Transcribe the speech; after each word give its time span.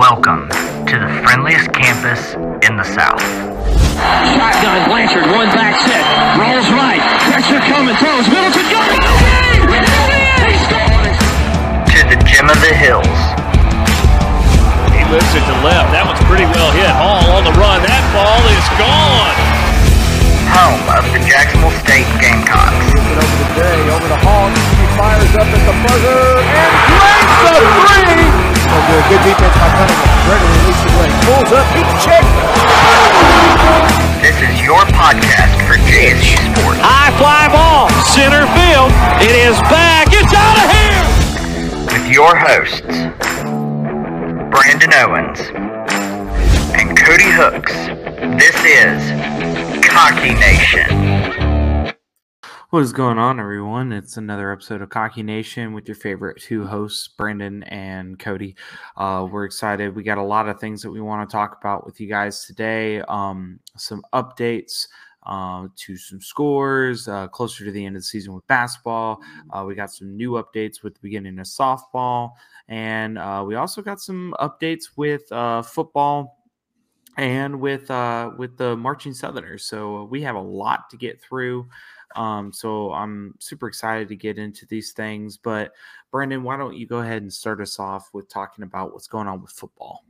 Welcome 0.00 0.48
to 0.88 0.96
the 0.96 1.12
friendliest 1.28 1.76
campus 1.76 2.32
in 2.64 2.80
the 2.80 2.88
South. 2.88 3.20
Shotgun 4.32 4.88
Blanchard, 4.88 5.28
one 5.28 5.52
back 5.52 5.76
set, 5.76 6.00
rolls 6.40 6.64
right, 6.72 7.04
pressure 7.28 7.60
coming, 7.68 7.92
throws, 8.00 8.24
Middleton 8.24 8.64
got 8.72 8.96
it! 8.96 9.04
He 10.48 10.56
scored! 10.64 11.12
To 11.84 12.00
the 12.08 12.16
gem 12.24 12.48
of 12.48 12.56
the 12.64 12.72
hills. 12.72 13.20
He 14.96 15.04
lifts 15.12 15.36
it 15.36 15.44
to 15.44 15.56
left. 15.60 15.92
That 15.92 16.08
one's 16.08 16.24
pretty 16.24 16.48
well 16.48 16.72
hit. 16.72 16.88
Hall 16.96 17.36
on 17.36 17.44
the 17.44 17.52
run. 17.60 17.84
That 17.84 18.00
ball 18.16 18.40
is 18.56 18.66
gone. 18.80 19.59
Home 20.60 20.84
of 20.92 21.08
the 21.16 21.20
Jacksonville 21.24 21.72
State 21.80 22.04
Gamecocks. 22.20 22.92
it 22.92 23.16
over 23.16 23.36
to 23.40 23.48
Day, 23.56 23.80
over 23.96 24.08
to 24.12 24.20
Hall. 24.20 24.52
He 24.52 24.84
fires 24.92 25.32
up 25.40 25.48
at 25.48 25.62
the 25.64 25.72
buzzer 25.88 26.36
and 26.36 26.72
drains 26.84 27.32
the 27.48 27.64
three. 27.80 28.28
Oh, 28.68 28.84
good, 28.84 29.04
good 29.08 29.22
defense 29.24 29.56
by 29.56 29.72
Cunningham. 29.72 30.20
Gregory 30.28 30.52
releases 30.60 30.84
the 30.84 30.92
blade. 31.00 31.16
Pulls 31.24 31.48
up, 31.56 31.64
he 31.72 31.80
checks. 32.04 32.28
This 34.20 34.36
is 34.36 34.52
your 34.60 34.84
podcast 34.92 35.56
for 35.64 35.80
JSU 35.88 36.36
Sports. 36.52 36.76
High 36.84 37.08
fly 37.16 37.48
ball. 37.48 37.88
Center 38.12 38.44
field. 38.52 38.92
It 39.24 39.32
is 39.32 39.56
back. 39.72 40.12
It's 40.12 40.28
out 40.36 40.60
of 40.60 40.68
here. 40.76 41.08
With 41.88 42.04
your 42.12 42.36
hosts, 42.36 42.84
Brandon 44.52 44.92
Owens 45.08 45.40
and 46.76 46.92
Cody 47.00 47.32
Hooks. 47.32 47.72
This 48.36 48.56
is 48.60 49.79
Cocky 49.90 50.34
Nation. 50.34 51.92
What 52.70 52.80
is 52.80 52.92
going 52.92 53.18
on, 53.18 53.40
everyone? 53.40 53.90
It's 53.90 54.16
another 54.16 54.52
episode 54.52 54.82
of 54.82 54.88
Cocky 54.88 55.24
Nation 55.24 55.72
with 55.72 55.88
your 55.88 55.96
favorite 55.96 56.40
two 56.40 56.64
hosts, 56.64 57.08
Brandon 57.08 57.64
and 57.64 58.16
Cody. 58.16 58.54
Uh, 58.96 59.26
we're 59.28 59.44
excited. 59.44 59.96
We 59.96 60.04
got 60.04 60.16
a 60.16 60.22
lot 60.22 60.48
of 60.48 60.60
things 60.60 60.80
that 60.82 60.92
we 60.92 61.00
want 61.00 61.28
to 61.28 61.32
talk 61.32 61.58
about 61.60 61.84
with 61.84 62.00
you 62.00 62.06
guys 62.06 62.44
today. 62.44 63.00
Um, 63.08 63.58
some 63.76 64.04
updates 64.14 64.86
uh, 65.26 65.66
to 65.74 65.96
some 65.96 66.20
scores 66.20 67.08
uh, 67.08 67.26
closer 67.26 67.64
to 67.64 67.72
the 67.72 67.84
end 67.84 67.96
of 67.96 68.02
the 68.02 68.06
season 68.06 68.32
with 68.32 68.46
basketball. 68.46 69.20
Uh, 69.52 69.64
we 69.66 69.74
got 69.74 69.90
some 69.90 70.16
new 70.16 70.32
updates 70.32 70.84
with 70.84 70.94
the 70.94 71.00
beginning 71.02 71.36
of 71.40 71.46
softball, 71.46 72.30
and 72.68 73.18
uh, 73.18 73.42
we 73.44 73.56
also 73.56 73.82
got 73.82 74.00
some 74.00 74.36
updates 74.38 74.90
with 74.96 75.30
uh, 75.32 75.62
football 75.62 76.39
and 77.16 77.60
with 77.60 77.90
uh, 77.90 78.30
with 78.36 78.56
the 78.56 78.76
marching 78.76 79.14
Southerners. 79.14 79.64
So 79.64 80.04
we 80.04 80.22
have 80.22 80.36
a 80.36 80.40
lot 80.40 80.90
to 80.90 80.96
get 80.96 81.20
through. 81.20 81.68
Um, 82.16 82.52
so 82.52 82.92
I'm 82.92 83.34
super 83.38 83.68
excited 83.68 84.08
to 84.08 84.16
get 84.16 84.38
into 84.38 84.66
these 84.66 84.92
things. 84.92 85.36
But 85.36 85.72
Brandon, 86.10 86.42
why 86.42 86.56
don't 86.56 86.76
you 86.76 86.86
go 86.86 86.98
ahead 86.98 87.22
and 87.22 87.32
start 87.32 87.60
us 87.60 87.78
off 87.78 88.10
with 88.12 88.28
talking 88.28 88.64
about 88.64 88.92
what's 88.92 89.06
going 89.06 89.28
on 89.28 89.40
with 89.42 89.52
football? 89.52 90.04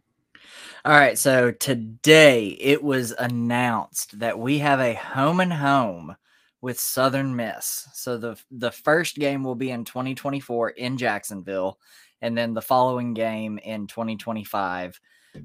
All 0.84 0.92
right, 0.92 1.19
so 1.19 1.51
today 1.53 2.57
it 2.59 2.83
was 2.83 3.12
announced 3.12 4.19
that 4.19 4.39
we 4.39 4.59
have 4.59 4.81
a 4.81 4.95
home 4.95 5.41
and 5.41 5.53
home 5.53 6.17
with 6.62 6.81
Southern 6.81 7.37
Miss. 7.37 7.89
So 7.92 8.17
the 8.17 8.41
the 8.51 8.70
first 8.70 9.17
game 9.17 9.45
will 9.45 9.55
be 9.55 9.70
in 9.70 9.85
2024 9.85 10.70
in 10.70 10.97
Jacksonville, 10.97 11.79
and 12.23 12.37
then 12.37 12.55
the 12.55 12.62
following 12.62 13.14
game 13.14 13.59
in 13.59 13.87
2025 13.87 15.01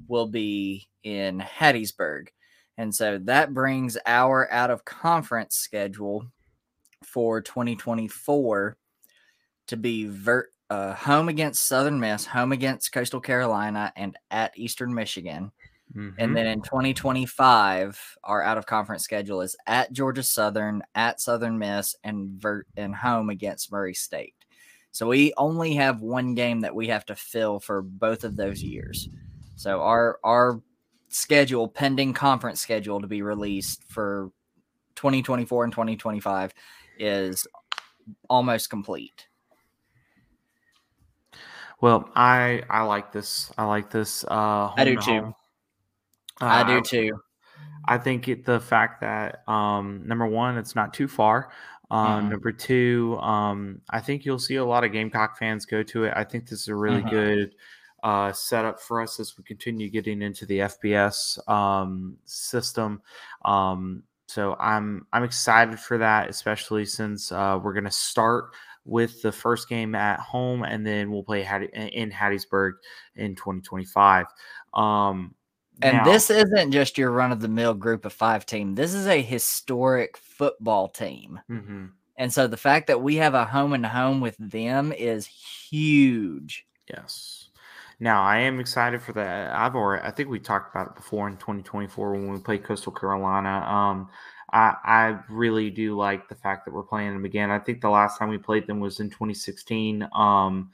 will 0.08 0.26
be 0.26 0.88
in 1.02 1.40
Hattiesburg. 1.40 2.28
And 2.78 2.94
so 2.94 3.18
that 3.24 3.54
brings 3.54 3.96
our 4.06 4.50
out 4.50 4.70
of 4.70 4.84
conference 4.84 5.56
schedule 5.56 6.26
for 7.02 7.40
2024 7.40 8.76
to 9.68 9.76
be 9.76 10.06
ver- 10.06 10.48
uh, 10.68 10.94
home 10.94 11.28
against 11.28 11.66
Southern 11.66 12.00
Miss, 12.00 12.26
home 12.26 12.52
against 12.52 12.92
Coastal 12.92 13.20
Carolina, 13.20 13.92
and 13.96 14.16
at 14.30 14.58
Eastern 14.58 14.92
Michigan. 14.92 15.52
Mhm. 15.94 16.14
And 16.18 16.36
then 16.36 16.46
in 16.46 16.62
2025, 16.62 18.18
our 18.24 18.42
out 18.42 18.58
of 18.58 18.66
conference 18.66 19.04
schedule 19.04 19.40
is 19.40 19.56
at 19.66 19.92
Georgia 19.92 20.22
Southern, 20.22 20.82
at 20.94 21.20
Southern 21.20 21.58
Miss, 21.58 21.94
and 22.02 22.30
vert 22.30 22.66
and 22.76 22.94
home 22.94 23.30
against 23.30 23.70
Murray 23.70 23.94
State. 23.94 24.34
So 24.90 25.06
we 25.08 25.32
only 25.36 25.74
have 25.74 26.00
one 26.00 26.34
game 26.34 26.60
that 26.62 26.74
we 26.74 26.88
have 26.88 27.04
to 27.06 27.14
fill 27.14 27.60
for 27.60 27.82
both 27.82 28.24
of 28.24 28.36
those 28.36 28.62
years. 28.62 29.08
So 29.56 29.80
our 29.80 30.18
our 30.22 30.62
schedule, 31.08 31.68
pending 31.68 32.12
conference 32.14 32.60
schedule 32.60 33.00
to 33.00 33.06
be 33.06 33.22
released 33.22 33.82
for 33.84 34.30
2024 34.96 35.64
and 35.64 35.72
2025, 35.72 36.52
is 36.98 37.46
almost 38.30 38.70
complete. 38.70 39.28
well, 41.80 42.10
I 42.14 42.62
I 42.70 42.82
like 42.82 43.12
this. 43.12 43.52
I 43.58 43.64
like 43.64 43.90
this. 43.90 44.24
Uh, 44.24 44.68
I 44.76 44.84
do 44.84 44.96
too. 44.96 45.20
home. 45.20 45.34
I 46.40 46.62
Uh, 46.62 46.64
do 46.64 46.80
too. 46.82 47.20
I 47.86 47.98
think 47.98 48.28
it, 48.28 48.44
the 48.44 48.60
fact 48.60 49.00
that 49.00 49.48
um, 49.48 50.02
number 50.06 50.26
one, 50.26 50.58
it's 50.58 50.74
not 50.74 50.92
too 50.94 51.08
far. 51.08 51.50
Um, 51.90 52.26
Mhm. 52.26 52.30
Number 52.30 52.52
two, 52.52 53.16
um, 53.20 53.80
I 53.90 54.00
think 54.00 54.24
you'll 54.24 54.40
see 54.40 54.56
a 54.56 54.64
lot 54.64 54.84
of 54.84 54.92
Gamecock 54.92 55.38
fans 55.38 55.66
go 55.66 55.82
to 55.84 56.04
it. 56.04 56.12
I 56.16 56.24
think 56.24 56.48
this 56.48 56.62
is 56.62 56.68
a 56.68 56.74
really 56.74 57.02
Mhm. 57.02 57.10
good 57.10 57.54
uh, 58.06 58.32
setup 58.32 58.80
for 58.80 59.00
us 59.02 59.18
as 59.18 59.36
we 59.36 59.42
continue 59.42 59.90
getting 59.90 60.22
into 60.22 60.46
the 60.46 60.58
FBS 60.60 61.38
um, 61.48 62.16
system. 62.24 63.02
Um, 63.44 64.02
so 64.28 64.56
I'm 64.60 65.06
I'm 65.12 65.24
excited 65.24 65.78
for 65.80 65.98
that, 65.98 66.28
especially 66.30 66.84
since 66.84 67.32
uh, 67.32 67.58
we're 67.62 67.72
going 67.72 67.84
to 67.84 67.90
start 67.90 68.50
with 68.84 69.20
the 69.22 69.32
first 69.32 69.68
game 69.68 69.94
at 69.96 70.20
home, 70.20 70.62
and 70.62 70.86
then 70.86 71.10
we'll 71.10 71.24
play 71.24 71.40
in 71.72 72.10
Hattiesburg 72.10 72.72
in 73.16 73.34
2025. 73.34 74.26
Um, 74.74 75.34
And 75.82 75.96
now- 75.98 76.04
this 76.04 76.30
isn't 76.30 76.70
just 76.70 76.96
your 76.96 77.10
run 77.10 77.32
of 77.32 77.40
the 77.40 77.48
mill 77.48 77.74
group 77.74 78.04
of 78.04 78.12
five 78.12 78.46
team. 78.46 78.76
This 78.76 78.94
is 78.94 79.08
a 79.08 79.20
historic 79.20 80.16
football 80.16 80.88
team. 80.88 81.40
Mhm. 81.50 81.90
And 82.16 82.32
so 82.32 82.46
the 82.46 82.56
fact 82.56 82.86
that 82.86 83.02
we 83.02 83.16
have 83.16 83.34
a 83.34 83.44
home 83.44 83.72
and 83.72 83.84
home 83.84 84.20
with 84.20 84.36
them 84.38 84.92
is 84.92 85.26
huge. 85.26 86.64
Yes. 86.88 87.45
Now 87.98 88.22
I 88.22 88.38
am 88.38 88.60
excited 88.60 89.00
for 89.02 89.12
that. 89.14 89.54
I've 89.54 89.74
already 89.74 90.02
I 90.06 90.10
think 90.10 90.28
we 90.28 90.38
talked 90.38 90.74
about 90.74 90.88
it 90.88 90.96
before 90.96 91.28
in 91.28 91.36
2024 91.36 92.12
when 92.12 92.30
we 92.32 92.38
played 92.38 92.64
Coastal 92.64 92.92
Carolina. 92.92 93.64
Um 93.66 94.08
I 94.52 94.74
I 94.84 95.18
really 95.30 95.70
do 95.70 95.96
like 95.96 96.28
the 96.28 96.34
fact 96.34 96.64
that 96.66 96.74
we're 96.74 96.82
playing 96.82 97.12
them 97.14 97.24
again. 97.24 97.50
I 97.50 97.58
think 97.58 97.80
the 97.80 97.88
last 97.90 98.18
time 98.18 98.28
we 98.28 98.38
played 98.38 98.66
them 98.66 98.80
was 98.80 99.00
in 99.00 99.08
2016. 99.10 100.06
Um 100.14 100.70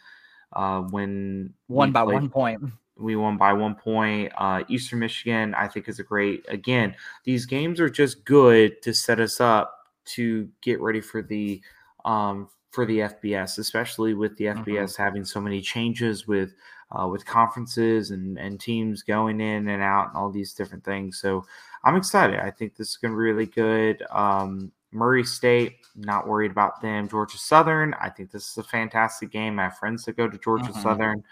uh 0.53 0.81
when 0.83 1.53
One 1.69 1.93
by 1.93 2.03
played- 2.05 2.15
one 2.15 2.29
point. 2.29 2.63
we 2.99 3.15
won 3.17 3.37
by 3.39 3.53
one 3.53 3.75
point. 3.75 4.31
Uh, 4.37 4.63
Eastern 4.69 4.99
Michigan, 4.99 5.55
I 5.55 5.67
think, 5.67 5.89
is 5.89 5.99
a 5.99 6.03
great. 6.05 6.45
Again, 6.49 6.95
these 7.25 7.47
games 7.47 7.81
are 7.81 7.89
just 7.89 8.25
good 8.25 8.83
to 8.83 8.93
set 8.93 9.19
us 9.19 9.41
up 9.41 9.75
to 10.05 10.49
get 10.61 10.79
ready 10.81 11.01
for 11.01 11.23
the 11.23 11.63
um, 12.05 12.49
for 12.71 12.85
the 12.85 12.99
FBS, 12.99 13.59
especially 13.59 14.13
with 14.13 14.37
the. 14.37 14.45
FBS 14.45 14.95
having 14.97 15.25
so 15.25 15.41
many 15.41 15.63
changes 15.63 16.29
with 16.29 16.53
uh, 16.99 17.07
with 17.09 17.25
conferences 17.27 18.11
and 18.11 18.39
and 18.39 18.61
teams 18.61 19.03
going 19.03 19.41
in 19.41 19.69
and 19.69 19.83
out 19.83 20.09
and 20.09 20.17
all 20.17 20.31
these 20.31 20.53
different 20.55 20.85
things. 20.85 21.19
So 21.21 21.45
I'm 21.85 21.97
excited. 21.97 22.39
I 22.39 22.51
think 22.51 22.77
this 22.77 22.91
is 22.91 22.97
going 22.97 23.13
to 23.13 23.17
be 23.17 23.23
really 23.23 23.47
good. 23.47 24.03
Um, 24.11 24.71
Murray 24.93 25.25
State, 25.25 25.79
not 25.97 26.29
worried 26.29 26.51
about 26.51 26.81
them. 26.83 27.09
Georgia 27.09 27.39
Southern, 27.39 27.95
I 27.95 28.11
think 28.11 28.31
this 28.31 28.51
is 28.51 28.59
a 28.59 28.63
fantastic 28.63 29.31
game. 29.31 29.59
I 29.59 29.65
have 29.65 29.79
friends 29.79 30.05
that 30.05 30.17
go 30.19 30.29
to 30.29 30.37
Georgia 30.39 30.67
Mhm. 30.71 30.83
Southern. 30.83 31.25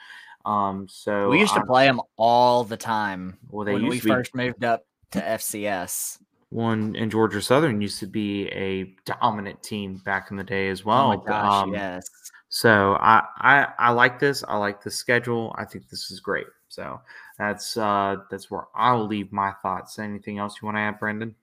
Um, 0.46 0.88
so 0.88 1.28
we 1.28 1.38
used 1.40 1.52
to 1.52 1.58
I'm- 1.60 1.66
play 1.66 1.86
them 1.86 2.00
all 2.16 2.64
the 2.64 2.78
time 2.78 3.36
Well, 3.50 3.66
they 3.66 3.74
when 3.74 3.86
we 3.88 3.98
to 3.98 4.04
be- 4.04 4.10
first 4.10 4.34
moved 4.34 4.64
up 4.64 4.86
to 5.10 5.18
FCS. 5.22 6.18
one 6.48 6.96
in 6.96 7.10
Georgia 7.10 7.42
Southern 7.42 7.82
used 7.82 8.00
to 8.00 8.06
be 8.06 8.48
a 8.48 8.84
dominant 9.04 9.62
team 9.62 9.98
back 10.06 10.30
in 10.30 10.36
the 10.38 10.42
day 10.44 10.68
as 10.70 10.82
well. 10.84 11.12
oh 11.12 11.16
my 11.18 11.24
gosh, 11.24 11.62
Um, 11.64 11.74
yes. 11.74 12.08
So 12.52 12.96
I, 13.00 13.22
I 13.38 13.66
I 13.78 13.90
like 13.90 14.18
this. 14.18 14.42
I 14.46 14.56
like 14.56 14.82
the 14.82 14.90
schedule. 14.90 15.54
I 15.56 15.64
think 15.64 15.88
this 15.88 16.10
is 16.10 16.18
great. 16.18 16.48
So 16.68 17.00
that's 17.38 17.76
uh 17.76 18.16
that's 18.30 18.50
where 18.50 18.64
I'll 18.74 19.06
leave 19.06 19.32
my 19.32 19.52
thoughts. 19.62 19.98
Anything 20.00 20.38
else 20.38 20.56
you 20.60 20.66
want 20.66 20.76
to 20.76 20.80
add, 20.80 20.98
Brandon? 20.98 21.34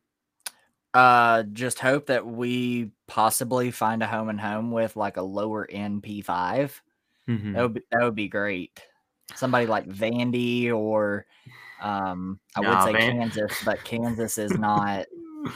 Uh, 0.93 1.43
just 1.53 1.79
hope 1.79 2.07
that 2.07 2.25
we 2.25 2.91
possibly 3.07 3.71
find 3.71 4.03
a 4.03 4.07
home 4.07 4.29
and 4.29 4.39
home 4.39 4.71
with 4.71 4.95
like 4.95 5.15
a 5.17 5.21
lower 5.21 5.65
end 5.69 6.03
P5. 6.03 6.81
Mhm. 7.29 7.53
That 7.53 7.61
would 7.61 7.73
be, 7.73 7.81
that 7.91 8.03
would 8.03 8.15
be 8.15 8.27
great. 8.27 8.81
Somebody 9.35 9.65
like 9.65 9.87
Vandy 9.87 10.73
or 10.73 11.25
um, 11.81 12.39
I 12.55 12.61
Nah, 12.61 12.69
would 12.69 12.83
say 12.83 12.93
Van- 12.93 13.19
Kansas, 13.19 13.61
but 13.63 13.83
Kansas 13.85 14.37
is 14.37 14.57
not. 14.57 15.05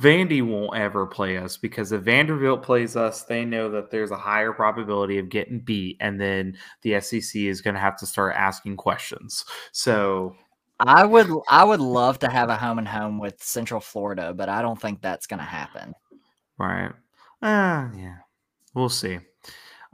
Vandy 0.00 0.46
won't 0.46 0.76
ever 0.76 1.06
play 1.06 1.36
us 1.38 1.56
because 1.56 1.90
if 1.90 2.02
Vanderbilt 2.02 2.62
plays 2.62 2.94
us, 2.94 3.24
they 3.24 3.44
know 3.44 3.68
that 3.70 3.90
there's 3.90 4.12
a 4.12 4.16
higher 4.16 4.52
probability 4.52 5.18
of 5.18 5.28
getting 5.28 5.58
beat, 5.58 5.96
and 6.00 6.20
then 6.20 6.56
the 6.82 7.00
SEC 7.00 7.34
is 7.34 7.60
going 7.60 7.74
to 7.74 7.80
have 7.80 7.96
to 7.98 8.06
start 8.06 8.34
asking 8.36 8.76
questions. 8.76 9.44
So 9.72 10.36
I 10.78 11.04
would 11.04 11.28
I 11.48 11.64
would 11.64 11.80
love 11.80 12.20
to 12.20 12.28
have 12.28 12.48
a 12.48 12.56
home 12.56 12.78
and 12.78 12.86
home 12.86 13.18
with 13.18 13.42
Central 13.42 13.80
Florida, 13.80 14.32
but 14.32 14.48
I 14.48 14.62
don't 14.62 14.80
think 14.80 15.02
that's 15.02 15.26
going 15.26 15.40
to 15.40 15.44
happen. 15.44 15.94
Right. 16.58 16.92
Uh, 17.42 17.88
yeah. 17.96 18.18
We'll 18.74 18.88
see. 18.88 19.18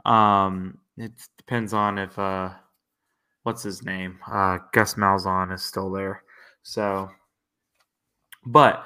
Um, 0.05 0.77
it 0.97 1.13
depends 1.37 1.73
on 1.73 1.97
if 1.97 2.17
uh 2.19 2.51
what's 3.41 3.63
his 3.63 3.83
name? 3.83 4.19
Uh, 4.31 4.59
Gus 4.71 4.95
Malzahn 4.95 5.53
is 5.53 5.63
still 5.63 5.91
there. 5.91 6.23
So, 6.63 7.09
but 8.45 8.85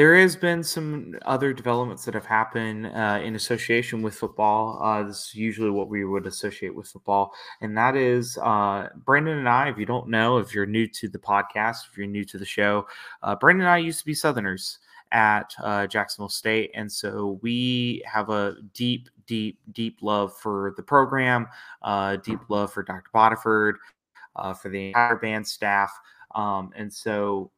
there 0.00 0.16
has 0.16 0.34
been 0.34 0.64
some 0.64 1.14
other 1.26 1.52
developments 1.52 2.06
that 2.06 2.14
have 2.14 2.24
happened 2.24 2.86
uh, 2.86 3.20
in 3.22 3.34
association 3.34 4.00
with 4.00 4.14
football. 4.14 4.82
Uh, 4.82 5.02
this 5.02 5.28
is 5.28 5.34
usually 5.34 5.68
what 5.68 5.90
we 5.90 6.06
would 6.06 6.26
associate 6.26 6.74
with 6.74 6.88
football, 6.88 7.34
and 7.60 7.76
that 7.76 7.96
is 7.96 8.38
uh, 8.38 8.88
Brandon 9.04 9.36
and 9.36 9.46
I. 9.46 9.68
If 9.68 9.76
you 9.76 9.84
don't 9.84 10.08
know, 10.08 10.38
if 10.38 10.54
you're 10.54 10.64
new 10.64 10.86
to 10.86 11.06
the 11.06 11.18
podcast, 11.18 11.86
if 11.90 11.98
you're 11.98 12.06
new 12.06 12.24
to 12.24 12.38
the 12.38 12.46
show, 12.46 12.86
uh, 13.22 13.36
Brandon 13.36 13.66
and 13.66 13.70
I 13.70 13.76
used 13.76 13.98
to 13.98 14.06
be 14.06 14.14
Southerners 14.14 14.78
at 15.12 15.54
uh, 15.62 15.86
Jacksonville 15.86 16.30
State, 16.30 16.70
and 16.72 16.90
so 16.90 17.38
we 17.42 18.02
have 18.10 18.30
a 18.30 18.56
deep, 18.72 19.10
deep, 19.26 19.58
deep 19.72 19.98
love 20.00 20.34
for 20.34 20.72
the 20.78 20.82
program, 20.82 21.46
uh, 21.82 22.16
deep 22.16 22.40
love 22.48 22.72
for 22.72 22.82
Dr. 22.82 23.10
Bodiford, 23.14 23.74
for 24.62 24.70
the 24.70 24.86
entire 24.86 25.16
band 25.16 25.46
staff, 25.46 25.92
um, 26.34 26.70
and 26.74 26.90
so 26.90 27.50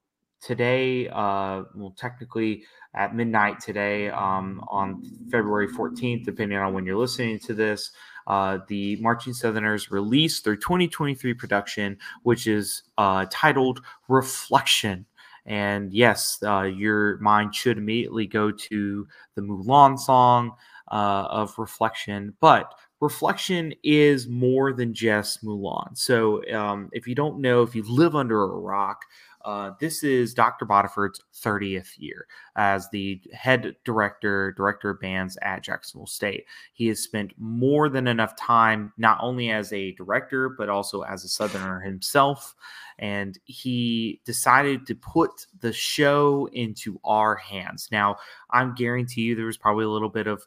today, 0.42 1.08
uh, 1.08 1.62
well, 1.74 1.94
technically 1.96 2.64
at 2.94 3.14
midnight 3.14 3.60
today 3.60 4.10
um, 4.10 4.62
on 4.68 5.02
February 5.30 5.68
14th, 5.68 6.24
depending 6.24 6.58
on 6.58 6.74
when 6.74 6.84
you're 6.84 6.96
listening 6.96 7.38
to 7.38 7.54
this, 7.54 7.92
uh, 8.26 8.58
the 8.68 8.96
Marching 8.96 9.32
Southerners 9.32 9.90
released 9.90 10.44
their 10.44 10.56
2023 10.56 11.34
production, 11.34 11.96
which 12.22 12.46
is 12.46 12.82
uh, 12.98 13.26
titled 13.30 13.80
Reflection. 14.08 15.06
And 15.46 15.92
yes, 15.92 16.38
uh, 16.44 16.62
your 16.62 17.18
mind 17.18 17.54
should 17.54 17.78
immediately 17.78 18.26
go 18.26 18.50
to 18.50 19.08
the 19.34 19.42
Mulan 19.42 19.98
song 19.98 20.52
uh, 20.90 21.26
of 21.30 21.58
Reflection, 21.58 22.34
but 22.40 22.74
reflection 23.00 23.74
is 23.82 24.28
more 24.28 24.72
than 24.72 24.94
just 24.94 25.44
Mulan. 25.44 25.98
So, 25.98 26.48
um, 26.52 26.88
if 26.92 27.08
you 27.08 27.16
don't 27.16 27.40
know, 27.40 27.62
if 27.62 27.74
you 27.74 27.82
live 27.82 28.14
under 28.14 28.44
a 28.44 28.46
rock, 28.46 29.04
uh, 29.44 29.72
this 29.80 30.02
is 30.02 30.34
Dr. 30.34 30.64
Bodiford's 30.64 31.20
30th 31.34 31.98
year 31.98 32.26
as 32.56 32.88
the 32.90 33.20
head 33.32 33.76
director, 33.84 34.52
director 34.52 34.90
of 34.90 35.00
bands 35.00 35.36
at 35.42 35.62
Jacksonville 35.62 36.06
State. 36.06 36.44
He 36.72 36.86
has 36.88 37.00
spent 37.00 37.32
more 37.38 37.88
than 37.88 38.06
enough 38.06 38.36
time, 38.36 38.92
not 38.96 39.18
only 39.20 39.50
as 39.50 39.72
a 39.72 39.92
director, 39.92 40.48
but 40.48 40.68
also 40.68 41.02
as 41.02 41.24
a 41.24 41.28
Southerner 41.28 41.80
himself. 41.80 42.54
And 42.98 43.38
he 43.44 44.20
decided 44.24 44.86
to 44.86 44.94
put 44.94 45.46
the 45.60 45.72
show 45.72 46.48
into 46.52 47.00
our 47.04 47.34
hands. 47.36 47.88
Now, 47.90 48.16
I'm 48.50 48.74
guarantee 48.74 49.22
you 49.22 49.34
there 49.34 49.46
was 49.46 49.56
probably 49.56 49.84
a 49.84 49.90
little 49.90 50.10
bit 50.10 50.26
of 50.26 50.44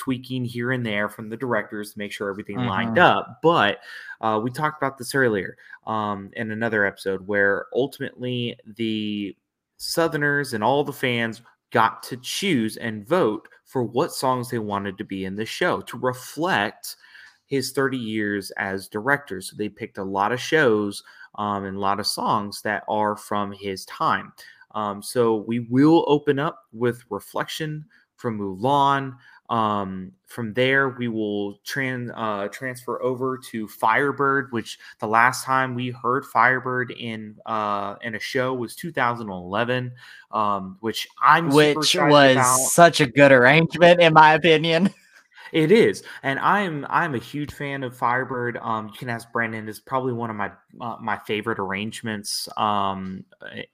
tweaking 0.00 0.46
here 0.46 0.72
and 0.72 0.84
there 0.84 1.10
from 1.10 1.28
the 1.28 1.36
directors 1.36 1.92
to 1.92 1.98
make 1.98 2.10
sure 2.10 2.30
everything 2.30 2.56
mm-hmm. 2.56 2.68
lined 2.68 2.98
up. 2.98 3.38
But 3.42 3.80
uh, 4.22 4.40
we 4.42 4.50
talked 4.50 4.82
about 4.82 4.96
this 4.96 5.14
earlier 5.14 5.58
um, 5.86 6.30
in 6.32 6.50
another 6.50 6.86
episode 6.86 7.26
where 7.26 7.66
ultimately 7.74 8.56
the 8.64 9.36
Southerners 9.76 10.54
and 10.54 10.64
all 10.64 10.84
the 10.84 10.92
fans 10.92 11.42
got 11.70 12.02
to 12.04 12.16
choose 12.16 12.78
and 12.78 13.06
vote 13.06 13.46
for 13.66 13.82
what 13.82 14.12
songs 14.12 14.48
they 14.48 14.58
wanted 14.58 14.96
to 14.96 15.04
be 15.04 15.26
in 15.26 15.36
the 15.36 15.44
show 15.44 15.82
to 15.82 15.98
reflect 15.98 16.96
his 17.44 17.72
30 17.72 17.98
years 17.98 18.50
as 18.52 18.88
director. 18.88 19.42
So 19.42 19.54
they 19.56 19.68
picked 19.68 19.98
a 19.98 20.04
lot 20.04 20.32
of 20.32 20.40
shows 20.40 21.02
um, 21.34 21.64
and 21.64 21.76
a 21.76 21.80
lot 21.80 22.00
of 22.00 22.06
songs 22.06 22.62
that 22.62 22.84
are 22.88 23.16
from 23.16 23.52
his 23.52 23.84
time. 23.84 24.32
Um, 24.74 25.02
so 25.02 25.44
we 25.46 25.60
will 25.60 26.06
open 26.08 26.38
up 26.38 26.64
with 26.72 27.04
Reflection 27.10 27.84
from 28.16 28.38
Mulan. 28.38 29.16
Um, 29.50 30.12
from 30.26 30.54
there, 30.54 30.90
we 30.90 31.08
will 31.08 31.58
trans 31.64 32.10
uh, 32.14 32.46
transfer 32.52 33.02
over 33.02 33.36
to 33.50 33.66
Firebird, 33.66 34.52
which 34.52 34.78
the 35.00 35.08
last 35.08 35.44
time 35.44 35.74
we 35.74 35.90
heard 35.90 36.24
Firebird 36.24 36.92
in 36.92 37.36
uh, 37.46 37.96
in 38.02 38.14
a 38.14 38.20
show 38.20 38.54
was 38.54 38.76
2011, 38.76 39.92
um, 40.30 40.76
which 40.80 41.08
I'm 41.20 41.50
which 41.50 41.96
was 41.96 42.36
about. 42.36 42.58
such 42.58 43.00
a 43.00 43.06
good 43.06 43.32
arrangement 43.32 44.00
in 44.00 44.14
my 44.14 44.34
opinion. 44.34 44.94
It 45.52 45.72
is, 45.72 46.04
and 46.22 46.38
I'm 46.38 46.86
I'm 46.88 47.16
a 47.16 47.18
huge 47.18 47.52
fan 47.52 47.82
of 47.82 47.96
Firebird. 47.96 48.56
Um, 48.58 48.86
you 48.86 48.92
can 48.96 49.08
ask 49.08 49.32
Brandon; 49.32 49.68
it's 49.68 49.80
probably 49.80 50.12
one 50.12 50.30
of 50.30 50.36
my 50.36 50.52
uh, 50.80 50.96
my 51.00 51.18
favorite 51.26 51.58
arrangements 51.58 52.48
um, 52.56 53.24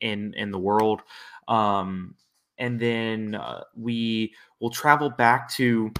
in 0.00 0.32
in 0.32 0.50
the 0.52 0.58
world. 0.58 1.02
Um, 1.48 2.14
and 2.58 2.80
then 2.80 3.34
uh, 3.34 3.62
we 3.76 4.32
will 4.60 4.70
travel 4.70 5.10
back 5.10 5.50
to 5.52 5.92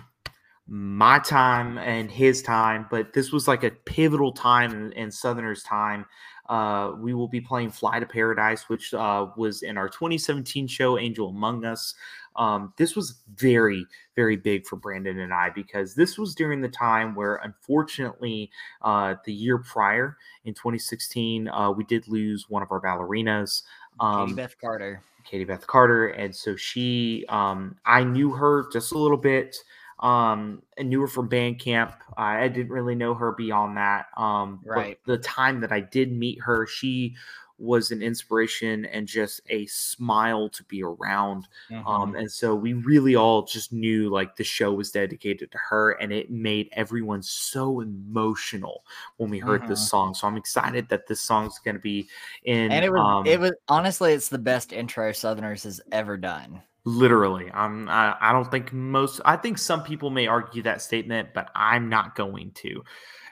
my 0.68 1.18
time 1.20 1.78
and 1.78 2.10
his 2.10 2.42
time, 2.42 2.86
but 2.90 3.12
this 3.12 3.30
was 3.30 3.46
like 3.46 3.62
a 3.62 3.70
pivotal 3.70 4.32
time 4.32 4.72
in, 4.72 4.92
in 4.92 5.10
Southerners' 5.10 5.62
time. 5.62 6.04
Uh, 6.48 6.92
we 6.98 7.14
will 7.14 7.28
be 7.28 7.40
playing 7.40 7.70
Fly 7.70 8.00
to 8.00 8.06
Paradise, 8.06 8.68
which 8.68 8.92
uh, 8.94 9.26
was 9.36 9.62
in 9.62 9.76
our 9.76 9.88
2017 9.88 10.66
show, 10.66 10.98
Angel 10.98 11.28
Among 11.28 11.64
Us. 11.64 11.94
Um, 12.36 12.72
this 12.76 12.94
was 12.94 13.22
very, 13.34 13.86
very 14.14 14.36
big 14.36 14.66
for 14.66 14.76
Brandon 14.76 15.18
and 15.20 15.32
I 15.32 15.50
because 15.50 15.94
this 15.94 16.18
was 16.18 16.34
during 16.34 16.60
the 16.60 16.68
time 16.68 17.14
where, 17.14 17.36
unfortunately, 17.36 18.50
uh, 18.82 19.14
the 19.24 19.32
year 19.32 19.58
prior 19.58 20.16
in 20.44 20.52
2016, 20.52 21.48
uh, 21.48 21.70
we 21.70 21.84
did 21.84 22.06
lose 22.08 22.46
one 22.48 22.62
of 22.62 22.70
our 22.70 22.80
ballerinas. 22.80 23.62
Um, 24.00 24.26
Katie 24.26 24.36
Beth 24.36 24.56
Carter. 24.60 25.02
Katie 25.24 25.44
Beth 25.44 25.66
Carter, 25.66 26.08
and 26.08 26.34
so 26.34 26.56
she, 26.56 27.24
um, 27.28 27.76
I 27.84 28.04
knew 28.04 28.30
her 28.32 28.66
just 28.72 28.92
a 28.92 28.98
little 28.98 29.16
bit. 29.16 29.56
Um, 30.00 30.62
I 30.78 30.82
knew 30.82 31.00
her 31.00 31.08
from 31.08 31.28
band 31.28 31.58
camp. 31.58 31.94
I, 32.16 32.44
I 32.44 32.48
didn't 32.48 32.70
really 32.70 32.94
know 32.94 33.14
her 33.14 33.32
beyond 33.32 33.76
that. 33.76 34.06
Um, 34.16 34.60
right. 34.64 34.98
the 35.06 35.18
time 35.18 35.60
that 35.62 35.72
I 35.72 35.80
did 35.80 36.12
meet 36.12 36.40
her, 36.42 36.66
she 36.66 37.16
was 37.58 37.90
an 37.90 38.02
inspiration 38.02 38.84
and 38.86 39.06
just 39.06 39.40
a 39.48 39.66
smile 39.66 40.48
to 40.50 40.62
be 40.64 40.82
around. 40.82 41.48
Um, 41.70 41.76
mm-hmm. 41.76 41.88
Um, 41.88 42.14
and 42.16 42.30
so 42.30 42.54
we 42.54 42.74
really 42.74 43.16
all 43.16 43.44
just 43.44 43.72
knew 43.72 44.10
like 44.10 44.36
the 44.36 44.44
show 44.44 44.72
was 44.72 44.90
dedicated 44.90 45.50
to 45.52 45.58
her, 45.58 45.92
and 45.92 46.12
it 46.12 46.30
made 46.30 46.68
everyone 46.72 47.22
so 47.22 47.80
emotional 47.80 48.84
when 49.16 49.30
we 49.30 49.38
heard 49.38 49.62
mm-hmm. 49.62 49.70
this 49.70 49.88
song. 49.88 50.14
So 50.14 50.26
I'm 50.26 50.36
excited 50.36 50.88
that 50.90 51.06
this 51.06 51.20
song's 51.20 51.58
going 51.58 51.76
to 51.76 51.80
be 51.80 52.08
in. 52.44 52.70
And 52.72 52.84
it 52.84 52.92
was, 52.92 53.00
um, 53.00 53.26
it 53.26 53.40
was 53.40 53.52
honestly, 53.68 54.12
it's 54.12 54.28
the 54.28 54.38
best 54.38 54.72
intro 54.72 55.12
Southerners 55.12 55.64
has 55.64 55.80
ever 55.92 56.16
done. 56.16 56.62
Literally, 56.84 57.50
I'm. 57.52 57.88
I, 57.88 58.16
I 58.20 58.30
don't 58.30 58.48
think 58.48 58.72
most. 58.72 59.20
I 59.24 59.34
think 59.36 59.58
some 59.58 59.82
people 59.82 60.08
may 60.10 60.28
argue 60.28 60.62
that 60.62 60.80
statement, 60.80 61.30
but 61.34 61.50
I'm 61.56 61.88
not 61.88 62.14
going 62.14 62.52
to. 62.52 62.84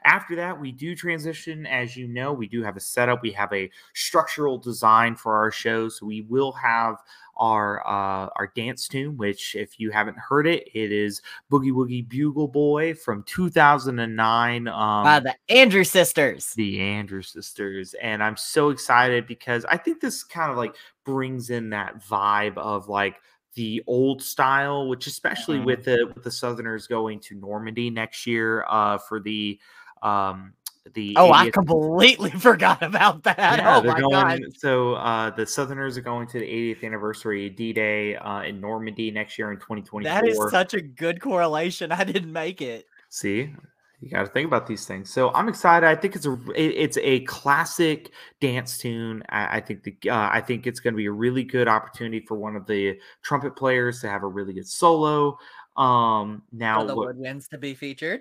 After 0.04 0.36
that, 0.36 0.60
we 0.60 0.70
do 0.70 0.94
transition. 0.94 1.66
As 1.66 1.96
you 1.96 2.06
know, 2.06 2.32
we 2.32 2.46
do 2.46 2.62
have 2.62 2.76
a 2.76 2.80
setup. 2.80 3.22
We 3.22 3.32
have 3.32 3.52
a 3.52 3.70
structural 3.94 4.58
design 4.58 5.16
for 5.16 5.34
our 5.36 5.50
show. 5.50 5.88
So 5.88 6.06
we 6.06 6.20
will 6.22 6.52
have 6.52 6.96
our 7.36 7.80
uh, 7.86 8.28
our 8.36 8.52
dance 8.54 8.86
tune, 8.86 9.16
which 9.16 9.54
if 9.54 9.80
you 9.80 9.90
haven't 9.90 10.18
heard 10.18 10.46
it, 10.46 10.68
it 10.74 10.92
is 10.92 11.22
Boogie 11.50 11.72
Woogie 11.72 12.08
Bugle 12.08 12.48
Boy 12.48 12.94
from 12.94 13.22
2009. 13.24 14.68
Um, 14.68 15.04
By 15.04 15.20
the 15.20 15.34
Andrews 15.48 15.90
Sisters. 15.90 16.52
The 16.54 16.80
Andrews 16.80 17.28
Sisters, 17.28 17.94
and 17.94 18.22
I'm 18.22 18.36
so 18.36 18.70
excited 18.70 19.26
because 19.26 19.64
I 19.64 19.76
think 19.76 20.00
this 20.00 20.22
kind 20.22 20.50
of 20.50 20.56
like 20.56 20.76
brings 21.04 21.50
in 21.50 21.70
that 21.70 22.02
vibe 22.04 22.56
of 22.56 22.88
like 22.88 23.16
the 23.54 23.82
old 23.86 24.22
style, 24.22 24.88
which 24.88 25.06
especially 25.06 25.56
mm-hmm. 25.56 25.66
with 25.66 25.84
the 25.84 26.10
with 26.14 26.24
the 26.24 26.30
Southerners 26.30 26.86
going 26.86 27.20
to 27.20 27.34
Normandy 27.36 27.90
next 27.90 28.26
year 28.26 28.64
uh, 28.68 28.98
for 28.98 29.20
the 29.20 29.58
um, 30.04 30.52
the 30.92 31.14
oh 31.16 31.30
80th. 31.30 31.34
i 31.34 31.50
completely 31.50 32.30
forgot 32.38 32.82
about 32.82 33.22
that. 33.22 33.58
Yeah, 33.58 33.76
oh 33.76 33.82
my 33.82 34.00
going, 34.00 34.12
god 34.12 34.40
so 34.56 34.94
uh, 34.94 35.30
the 35.30 35.46
southerners 35.46 35.96
are 35.96 36.02
going 36.02 36.26
to 36.28 36.38
the 36.38 36.46
80th 36.46 36.84
anniversary 36.84 37.48
d-day 37.48 38.16
uh, 38.16 38.42
in 38.42 38.60
normandy 38.60 39.10
next 39.10 39.38
year 39.38 39.50
in 39.50 39.58
2024 39.58 40.02
that 40.04 40.28
is 40.28 40.38
such 40.50 40.74
a 40.74 40.80
good 40.80 41.20
correlation 41.20 41.90
i 41.90 42.04
didn't 42.04 42.32
make 42.32 42.60
it. 42.60 42.86
See? 43.08 43.54
You 44.00 44.10
got 44.10 44.26
to 44.26 44.26
think 44.26 44.46
about 44.46 44.66
these 44.66 44.84
things. 44.84 45.10
So 45.10 45.30
i'm 45.32 45.48
excited 45.48 45.86
i 45.86 45.94
think 45.94 46.14
it's 46.14 46.26
a 46.26 46.38
it's 46.54 46.98
a 46.98 47.20
classic 47.20 48.10
dance 48.40 48.76
tune 48.76 49.22
i, 49.30 49.56
I 49.56 49.60
think 49.60 49.82
the 49.84 50.10
uh, 50.10 50.28
i 50.30 50.42
think 50.42 50.66
it's 50.66 50.80
going 50.80 50.92
to 50.92 50.98
be 50.98 51.06
a 51.06 51.12
really 51.12 51.44
good 51.44 51.68
opportunity 51.68 52.20
for 52.20 52.36
one 52.36 52.56
of 52.56 52.66
the 52.66 52.98
trumpet 53.22 53.56
players 53.56 54.02
to 54.02 54.10
have 54.10 54.22
a 54.22 54.26
really 54.26 54.52
good 54.52 54.68
solo 54.68 55.38
um 55.78 56.42
now 56.52 56.80
for 56.80 56.86
the 56.86 56.94
woodwinds 56.94 57.48
to 57.48 57.56
be 57.56 57.74
featured 57.74 58.20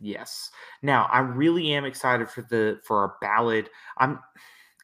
Yes. 0.00 0.50
Now 0.82 1.08
I 1.12 1.20
really 1.20 1.72
am 1.72 1.84
excited 1.84 2.28
for 2.28 2.42
the 2.42 2.80
for 2.84 2.98
our 2.98 3.16
ballad. 3.20 3.70
I'm 3.98 4.18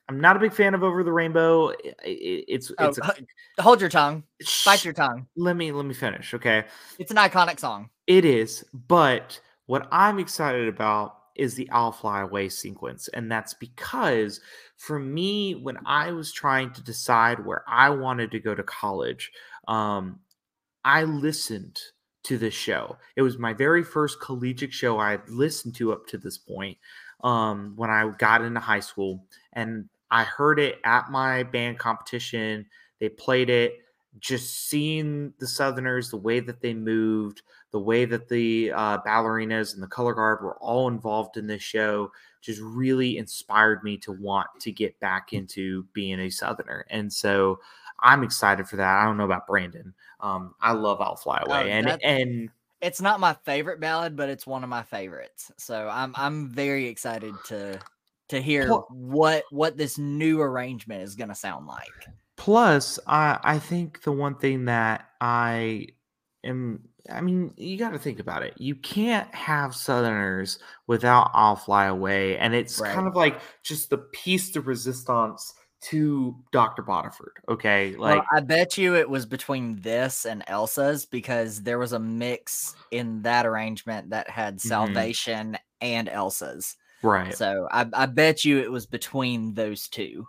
I'm 0.09 0.21
not 0.21 0.37
a 0.37 0.41
big 0.41 0.53
fan 0.53 0.75
of 0.75 0.83
Over 0.83 1.05
the 1.05 1.13
Rainbow. 1.13 1.69
It, 1.69 1.97
it's 2.05 2.73
oh, 2.79 2.89
it's 2.89 2.99
a, 2.99 3.15
hold 3.63 3.81
your 3.81 3.91
tongue. 3.91 4.25
Bite 4.65 4.85
your 4.85 4.95
tongue. 4.95 5.27
Let 5.37 5.57
me 5.57 5.73
let 5.73 5.87
me 5.87 5.95
finish. 5.95 6.35
Okay. 6.35 6.65
It's 6.99 7.11
an 7.11 7.17
iconic 7.17 7.61
song. 7.61 7.91
It 8.07 8.25
is, 8.25 8.65
but 8.73 9.41
what 9.67 9.87
I'm 9.93 10.19
excited 10.19 10.67
about 10.67 11.17
is 11.37 11.55
the 11.55 11.71
I'll 11.71 11.93
Fly 11.93 12.23
Away 12.23 12.49
sequence. 12.49 13.09
And 13.09 13.31
that's 13.31 13.55
because 13.55 14.41
for 14.77 14.99
me, 14.99 15.55
when 15.55 15.79
I 15.87 16.11
was 16.11 16.33
trying 16.33 16.73
to 16.73 16.83
decide 16.83 17.47
where 17.47 17.65
I 17.69 17.91
wanted 17.91 18.31
to 18.33 18.41
go 18.41 18.55
to 18.55 18.63
college, 18.63 19.31
um, 19.69 20.21
I 20.85 21.05
listened 21.05 21.79
to 22.25 22.39
this 22.39 22.55
show. 22.55 22.97
It 23.17 23.23
was 23.23 23.39
my 23.39 23.53
very 23.55 23.83
first 23.83 24.21
collegiate 24.21 24.73
show 24.73 24.99
I 24.99 25.13
had 25.13 25.29
listened 25.29 25.75
to 25.77 25.93
up 25.93 26.07
to 26.09 26.19
this 26.19 26.39
point. 26.39 26.79
um, 27.23 27.75
when 27.77 27.91
I 27.91 28.11
got 28.19 28.43
into 28.43 28.61
high 28.61 28.81
school, 28.81 29.25
and 29.53 29.89
I 30.11 30.25
heard 30.25 30.59
it 30.59 30.79
at 30.85 31.11
my 31.11 31.43
band 31.43 31.79
competition. 31.79 32.67
They 32.99 33.09
played 33.09 33.51
it. 33.51 33.79
Just 34.19 34.69
seeing 34.69 35.33
the 35.39 35.47
Southerners, 35.47 36.11
the 36.11 36.17
way 36.17 36.41
that 36.41 36.61
they 36.61 36.75
moved, 36.75 37.43
the 37.71 37.79
way 37.79 38.05
that 38.07 38.29
the 38.29 38.73
uh, 38.73 38.99
ballerinas 39.03 39.75
and 39.75 39.83
the 39.83 39.87
color 39.87 40.15
guard 40.15 40.43
were 40.43 40.57
all 40.59 40.89
involved 40.89 41.37
in 41.37 41.47
this 41.47 41.63
show, 41.63 42.11
just 42.41 42.61
really 42.61 43.19
inspired 43.19 43.85
me 43.85 43.97
to 43.99 44.11
want 44.13 44.49
to 44.61 44.73
get 44.73 44.99
back 44.99 45.33
into 45.33 45.85
being 45.93 46.19
a 46.19 46.29
Southerner. 46.31 46.85
And 46.91 47.13
so 47.13 47.61
I'm 48.01 48.25
excited 48.25 48.69
for 48.69 48.77
that. 48.77 48.99
I 48.99 49.05
don't 49.05 49.17
know 49.17 49.25
about 49.25 49.47
Brandon. 49.47 49.95
Um, 50.23 50.55
I 50.61 50.73
love 50.73 51.01
I'll 51.01 51.17
Fly 51.17 51.43
Away, 51.47 51.63
Oh, 51.65 51.67
and 51.67 51.87
that- 51.87 52.01
and 52.03 52.51
It's 52.81 53.01
not 53.01 53.21
my 53.21 53.35
favorite 53.45 53.79
ballad, 53.81 54.17
but 54.17 54.29
it's 54.31 54.47
one 54.47 54.65
of 54.65 54.71
my 54.71 54.83
favorites. 54.83 55.53
So 55.59 55.89
I'm 55.89 56.15
I'm 56.17 56.49
very 56.49 56.87
excited 56.87 57.35
to 57.47 57.79
to 58.29 58.41
hear 58.41 58.69
Well- 58.71 58.87
what 58.91 59.45
what 59.51 59.77
this 59.77 59.99
new 59.99 60.41
arrangement 60.41 61.03
is 61.03 61.15
gonna 61.15 61.35
sound 61.35 61.67
like. 61.67 62.07
Plus, 62.37 62.99
I 63.07 63.39
I 63.43 63.59
think 63.59 64.03
the 64.03 64.13
one 64.13 64.35
thing 64.37 64.65
that 64.67 65.11
I 65.21 65.89
am 66.45 66.87
I 67.11 67.23
mean, 67.23 67.53
you 67.57 67.79
got 67.79 67.91
to 67.91 67.99
think 67.99 68.19
about 68.21 68.43
it. 68.43 68.55
You 68.59 68.75
can't 68.75 69.35
have 69.35 69.75
Southerners 69.75 70.59
without 70.87 71.31
"I'll 71.33 71.57
Fly 71.57 71.87
Away," 71.87 72.37
and 72.39 72.55
it's 72.55 72.79
Right. 72.79 72.95
kind 72.95 73.09
of 73.09 73.17
like 73.17 73.41
just 73.63 73.89
the 73.91 73.99
piece 73.99 74.51
de 74.53 74.61
resistance 74.61 75.55
to 75.83 76.37
Dr. 76.53 76.83
Bodiford. 76.83 77.33
Okay, 77.49 77.95
Well, 77.97 78.17
like 78.17 78.25
I 78.33 78.41
bet 78.41 78.77
you 78.77 78.95
it 78.97 79.09
was 79.09 79.27
between 79.27 79.81
this 79.81 80.27
and 80.27 80.45
Elsa's 80.47 81.07
because 81.07 81.63
there 81.63 81.79
was 81.79 81.93
a 81.93 81.99
mix 81.99 82.75
in 82.91 83.23
that 83.23 83.47
arrangement 83.47 84.11
that 84.11 84.29
had 84.29 84.57
Mhm. 84.59 84.61
Salvation 84.61 85.59
and 85.81 86.09
Elsa's. 86.09 86.77
right, 87.03 87.35
So 87.35 87.69
I, 87.71 87.87
I 87.95 88.07
bet 88.07 88.45
you 88.45 88.59
it 88.59 88.71
was 88.71 88.87
between 88.87 89.55
those 89.55 89.89
two. 89.89 90.27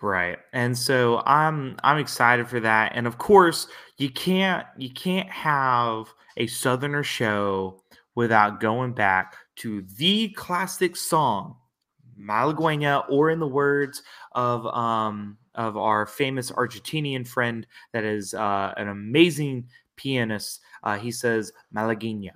right. 0.00 0.38
And 0.52 0.76
so 0.76 1.22
I'm 1.24 1.76
I'm 1.82 1.98
excited 1.98 2.48
for 2.48 2.60
that. 2.60 2.92
And 2.94 3.06
of 3.06 3.18
course, 3.18 3.68
you 3.96 4.10
can't 4.10 4.66
you 4.76 4.90
can't 4.90 5.30
have 5.30 6.12
a 6.36 6.46
Southerner 6.46 7.02
show 7.02 7.82
without 8.14 8.60
going 8.60 8.92
back 8.92 9.36
to 9.56 9.82
the 9.96 10.28
classic 10.30 10.96
song 10.96 11.56
Malagueña, 12.20 13.04
or 13.08 13.30
in 13.30 13.38
the 13.40 13.46
words 13.46 14.02
of 14.32 14.66
um, 14.66 15.36
of 15.54 15.76
our 15.76 16.06
famous 16.06 16.50
Argentinian 16.50 17.26
friend 17.26 17.66
that 17.92 18.04
is 18.04 18.34
uh, 18.34 18.72
an 18.76 18.88
amazing 18.88 19.66
pianist, 19.96 20.60
uh, 20.82 20.96
he 20.98 21.10
says 21.10 21.52
Malagueña. 21.74 22.32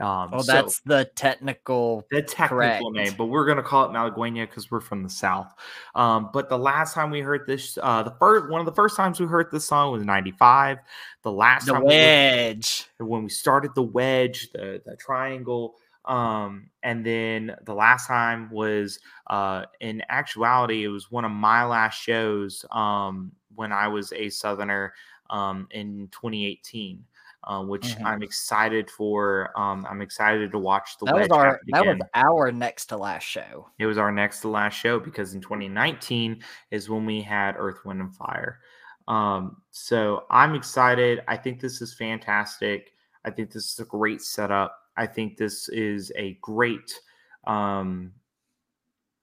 Um, 0.00 0.30
Well, 0.30 0.42
so 0.42 0.52
that's 0.52 0.80
the 0.86 1.04
technical. 1.16 2.06
the 2.10 2.22
technical 2.22 2.56
correct. 2.56 2.82
name, 2.92 3.14
but 3.18 3.26
we're 3.26 3.44
gonna 3.46 3.62
call 3.62 3.84
it 3.84 3.88
Malagueña 3.92 4.48
because 4.48 4.70
we're 4.70 4.80
from 4.80 5.02
the 5.02 5.10
south. 5.10 5.52
Um, 5.94 6.30
but 6.32 6.48
the 6.48 6.56
last 6.58 6.94
time 6.94 7.10
we 7.10 7.20
heard 7.20 7.46
this, 7.46 7.76
uh, 7.82 8.02
the 8.02 8.14
first 8.18 8.48
one 8.50 8.60
of 8.60 8.64
the 8.66 8.72
first 8.72 8.96
times 8.96 9.20
we 9.20 9.26
heard 9.26 9.50
this 9.50 9.66
song 9.66 9.92
was 9.92 10.02
'95. 10.04 10.78
The 11.24 11.32
last 11.32 11.66
The 11.66 11.72
time 11.74 11.82
we 11.84 11.92
heard- 11.94 12.56
wedge. 12.56 12.86
when 12.98 13.22
we 13.24 13.28
started 13.28 13.74
the 13.74 13.82
wedge, 13.82 14.50
the 14.52 14.80
the 14.86 14.96
triangle, 14.96 15.74
um, 16.04 16.70
and 16.82 17.04
then 17.06 17.54
the 17.64 17.74
last 17.74 18.06
time 18.06 18.50
was 18.50 18.98
uh, 19.28 19.64
in 19.80 20.02
actuality 20.08 20.84
it 20.84 20.88
was 20.88 21.10
one 21.10 21.24
of 21.24 21.30
my 21.30 21.64
last 21.64 22.00
shows 22.00 22.64
um, 22.70 23.32
when 23.54 23.72
I 23.72 23.88
was 23.88 24.12
a 24.12 24.28
Southerner 24.28 24.94
um, 25.30 25.68
in 25.70 26.08
2018. 26.08 27.04
Uh, 27.44 27.60
which 27.60 27.96
Mhm. 27.96 28.04
I'm 28.06 28.22
excited 28.22 28.88
for. 28.88 29.50
Um, 29.58 29.84
I'm 29.90 30.00
excited 30.00 30.52
to 30.52 30.58
watch 30.60 30.96
the 30.98 31.06
That 31.06 31.16
was 31.16 31.28
our 31.30 31.58
that 31.72 31.84
was 31.84 31.98
our 32.14 32.52
next 32.52 32.86
to 32.86 32.96
last 32.96 33.24
show. 33.24 33.68
It 33.80 33.86
was 33.86 33.98
our 33.98 34.12
next 34.12 34.42
to 34.42 34.48
last 34.48 34.74
show 34.74 35.00
because 35.00 35.34
in 35.34 35.40
2019 35.40 36.44
is 36.70 36.88
when 36.88 37.04
we 37.04 37.20
had 37.20 37.56
Earth, 37.58 37.84
Wind, 37.84 38.00
and 38.00 38.14
Fire. 38.14 38.60
Um, 39.08 39.62
so 39.72 40.24
I'm 40.30 40.54
excited. 40.54 41.22
I 41.26 41.36
think 41.36 41.60
this 41.60 41.82
is 41.82 41.92
fantastic. 41.94 42.92
I 43.24 43.30
think 43.30 43.50
this 43.50 43.72
is 43.72 43.80
a 43.80 43.84
great 43.84 44.22
setup. 44.22 44.78
I 44.96 45.06
think 45.06 45.36
this 45.36 45.68
is 45.68 46.12
a 46.16 46.38
great. 46.42 46.98
Um, 47.46 48.12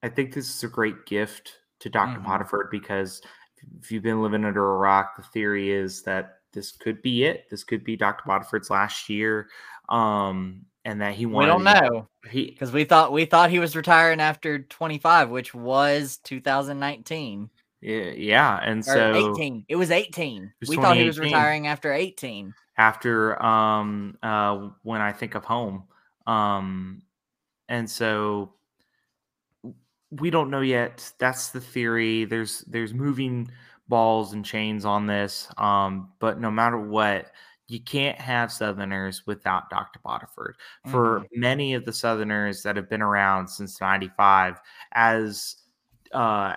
I 0.03 0.09
think 0.09 0.33
this 0.33 0.49
is 0.49 0.63
a 0.63 0.67
great 0.67 1.05
gift 1.05 1.59
to 1.79 1.89
doctor 1.89 2.19
Mhm. 2.19 2.25
Bodiford 2.25 2.71
because 2.71 3.21
if 3.79 3.91
you've 3.91 4.03
been 4.03 4.21
living 4.21 4.45
under 4.45 4.73
a 4.73 4.77
rock, 4.77 5.15
the 5.17 5.23
theory 5.23 5.71
is 5.71 6.03
that 6.03 6.39
this 6.53 6.71
could 6.71 7.01
be 7.01 7.23
it. 7.25 7.49
This 7.49 7.63
could 7.63 7.83
be 7.83 7.95
Dr. 7.95 8.23
Bodiford's 8.25 8.69
last 8.69 9.09
year, 9.09 9.49
um, 9.89 10.65
and 10.85 11.01
that 11.01 11.13
he 11.13 11.25
We 11.25 11.45
don't 11.45 11.63
know 11.63 12.07
He 12.29 12.51
because 12.51 12.71
we 12.71 12.83
thought 12.85 13.11
we 13.11 13.25
thought 13.25 13.49
he 13.49 13.59
was 13.59 13.75
retiring 13.75 14.19
after 14.19 14.59
25, 14.63 15.29
which 15.29 15.53
was 15.53 16.17
2019 16.17 17.49
Yeah, 17.81 18.11
yeah, 18.11 18.59
and 18.63 18.79
or 18.79 18.83
so 18.83 19.13
18. 19.13 19.65
It 19.69 19.75
was 19.75 19.91
18. 19.91 20.51
was 20.59 20.69
we 20.69 20.75
thought 20.75 20.97
he 20.97 21.05
was 21.05 21.19
retiring 21.19 21.67
after 21.67 21.93
18. 21.93 22.53
After 22.79 23.39
um 23.43 24.17
uh 24.24 24.69
when 24.83 25.01
I 25.01 25.12
think 25.12 25.36
of 25.36 25.45
home, 25.45 25.83
um, 26.25 27.03
and 27.67 27.88
so 27.88 28.53
we 30.09 30.31
don't 30.31 30.50
know 30.50 30.62
yet. 30.62 31.12
That's 31.19 31.50
the 31.50 31.59
theory. 31.62 32.25
There's 32.25 32.62
there's 32.62 32.93
moving 32.93 33.51
balls 33.88 34.33
and 34.33 34.45
chains 34.45 34.86
on 34.86 35.05
this, 35.05 35.48
um, 35.57 36.12
but 36.19 36.39
no 36.39 36.50
matter 36.50 36.79
what. 36.79 37.27
You 37.71 37.79
can't 37.79 38.19
have 38.19 38.51
Southerners 38.51 39.27
without 39.27 39.69
Dr. 39.69 40.00
Bodiford. 40.03 40.53
For 40.88 41.24
many 41.36 41.75
of 41.75 41.86
the 41.86 41.93
Southerners 41.93 42.63
that 42.63 42.75
have 42.75 42.89
been 42.89 43.03
around 43.03 43.48
since 43.48 43.79
'95, 43.79 44.59
as 44.93 45.57
uh, 46.12 46.55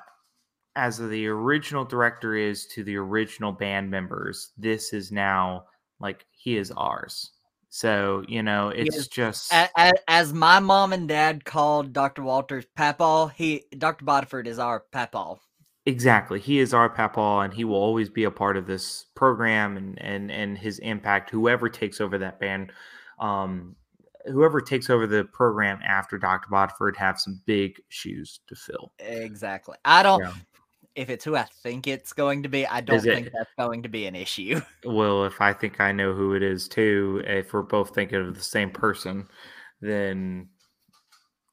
as 0.74 0.96
the 0.96 1.26
original 1.26 1.84
director 1.84 2.34
is 2.34 2.64
to 2.68 2.82
the 2.82 2.96
original 2.96 3.52
band 3.52 3.90
members, 3.90 4.52
this 4.56 4.94
is 4.94 5.12
now 5.12 5.66
like 6.02 6.26
he 6.32 6.56
is 6.56 6.70
ours. 6.72 7.30
So 7.70 8.22
you 8.28 8.42
know, 8.42 8.68
it's 8.68 8.96
is 8.96 9.08
just 9.08 9.50
A- 9.52 9.70
a- 9.76 9.92
as 10.10 10.34
my 10.34 10.60
mom 10.60 10.92
and 10.92 11.08
dad 11.08 11.44
called 11.46 11.92
Dr. 11.94 12.22
Walters 12.22 12.66
Papaw, 12.76 13.28
he 13.28 13.64
Dr. 13.78 14.04
Bodiford 14.04 14.46
is 14.46 14.58
our 14.58 14.84
Papaw. 14.92 15.38
exactly 15.86 16.38
he 16.38 16.58
is 16.58 16.74
our 16.74 16.88
papa, 16.90 17.40
and 17.44 17.54
he 17.54 17.64
will 17.64 17.76
always 17.76 18.10
be 18.10 18.24
a 18.24 18.30
part 18.30 18.56
of 18.58 18.66
this 18.66 19.06
program 19.14 19.76
and 19.78 19.98
and 20.02 20.30
and 20.30 20.58
his 20.58 20.78
impact. 20.80 21.30
Whoever 21.30 21.68
takes 21.70 22.00
over 22.00 22.18
that 22.18 22.38
band, 22.38 22.72
um, 23.18 23.74
whoever 24.26 24.60
takes 24.60 24.90
over 24.90 25.06
the 25.06 25.24
program 25.24 25.80
after 25.82 26.18
Dr. 26.18 26.48
Bodiford 26.50 26.96
have 26.96 27.18
some 27.18 27.40
big 27.46 27.80
shoes 27.88 28.40
to 28.48 28.54
fill. 28.54 28.92
Exactly. 28.98 29.76
I 29.84 30.02
don't. 30.02 30.22
Yeah. 30.22 30.32
If 30.94 31.08
it's 31.08 31.24
who 31.24 31.36
I 31.36 31.46
think 31.62 31.86
it's 31.86 32.12
going 32.12 32.42
to 32.42 32.48
be, 32.48 32.66
I 32.66 32.80
don't 32.82 32.98
it- 32.98 33.14
think 33.14 33.30
that's 33.32 33.50
going 33.58 33.82
to 33.82 33.88
be 33.88 34.06
an 34.06 34.14
issue. 34.14 34.60
Well, 34.84 35.24
if 35.24 35.40
I 35.40 35.52
think 35.52 35.80
I 35.80 35.92
know 35.92 36.12
who 36.12 36.34
it 36.34 36.42
is 36.42 36.68
too, 36.68 37.22
if 37.26 37.52
we're 37.52 37.62
both 37.62 37.94
thinking 37.94 38.18
of 38.20 38.34
the 38.34 38.42
same 38.42 38.70
person, 38.70 39.28
then 39.80 40.48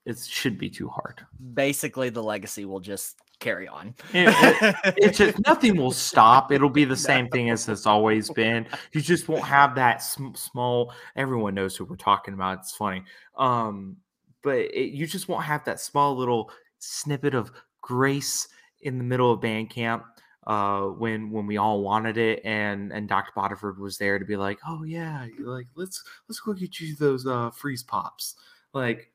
it 0.05 0.17
should 0.19 0.57
be 0.57 0.69
too 0.69 0.89
hard. 0.89 1.25
Basically, 1.53 2.09
the 2.09 2.23
legacy 2.23 2.65
will 2.65 2.79
just 2.79 3.17
carry 3.39 3.67
on. 3.67 3.93
It- 4.13 4.27
it- 4.61 4.93
it's 4.97 5.17
just 5.19 5.37
nothing 5.45 5.77
will 5.77 5.91
stop. 5.91 6.51
It'll 6.51 6.69
be 6.69 6.85
the 6.85 6.97
same 6.97 7.29
thing 7.29 7.49
as 7.51 7.69
it's 7.69 7.85
always 7.85 8.29
been. 8.31 8.67
You 8.91 8.99
just 9.01 9.29
won't 9.29 9.45
have 9.45 9.75
that 9.75 10.01
sm- 10.03 10.33
small. 10.33 10.93
Everyone 11.15 11.53
knows 11.55 11.75
who 11.77 11.85
we're 11.85 11.95
talking 11.95 12.33
about. 12.33 12.59
It's 12.59 12.75
funny, 12.75 13.03
um, 13.37 13.97
but 14.43 14.57
it, 14.57 14.91
you 14.93 15.05
just 15.05 15.29
won't 15.29 15.43
have 15.45 15.63
that 15.65 15.79
small 15.79 16.15
little 16.17 16.51
snippet 16.79 17.33
of 17.35 17.51
grace 17.81 18.47
in 18.81 18.97
the 18.97 19.03
middle 19.03 19.31
of 19.31 19.41
band 19.41 19.69
camp 19.69 20.05
uh, 20.47 20.85
when 20.85 21.29
when 21.31 21.45
we 21.45 21.57
all 21.57 21.81
wanted 21.81 22.17
it, 22.17 22.41
and 22.43 22.91
and 22.91 23.07
Dr. 23.07 23.31
Bodiford 23.35 23.77
was 23.77 23.97
there 23.97 24.17
to 24.17 24.25
be 24.25 24.35
like, 24.35 24.59
oh 24.67 24.83
yeah, 24.83 25.27
like 25.39 25.67
let's 25.75 26.03
let's 26.27 26.39
go 26.39 26.53
get 26.53 26.79
you 26.79 26.95
those 26.95 27.27
uh, 27.27 27.51
freeze 27.51 27.83
pops, 27.83 28.35
like 28.73 29.11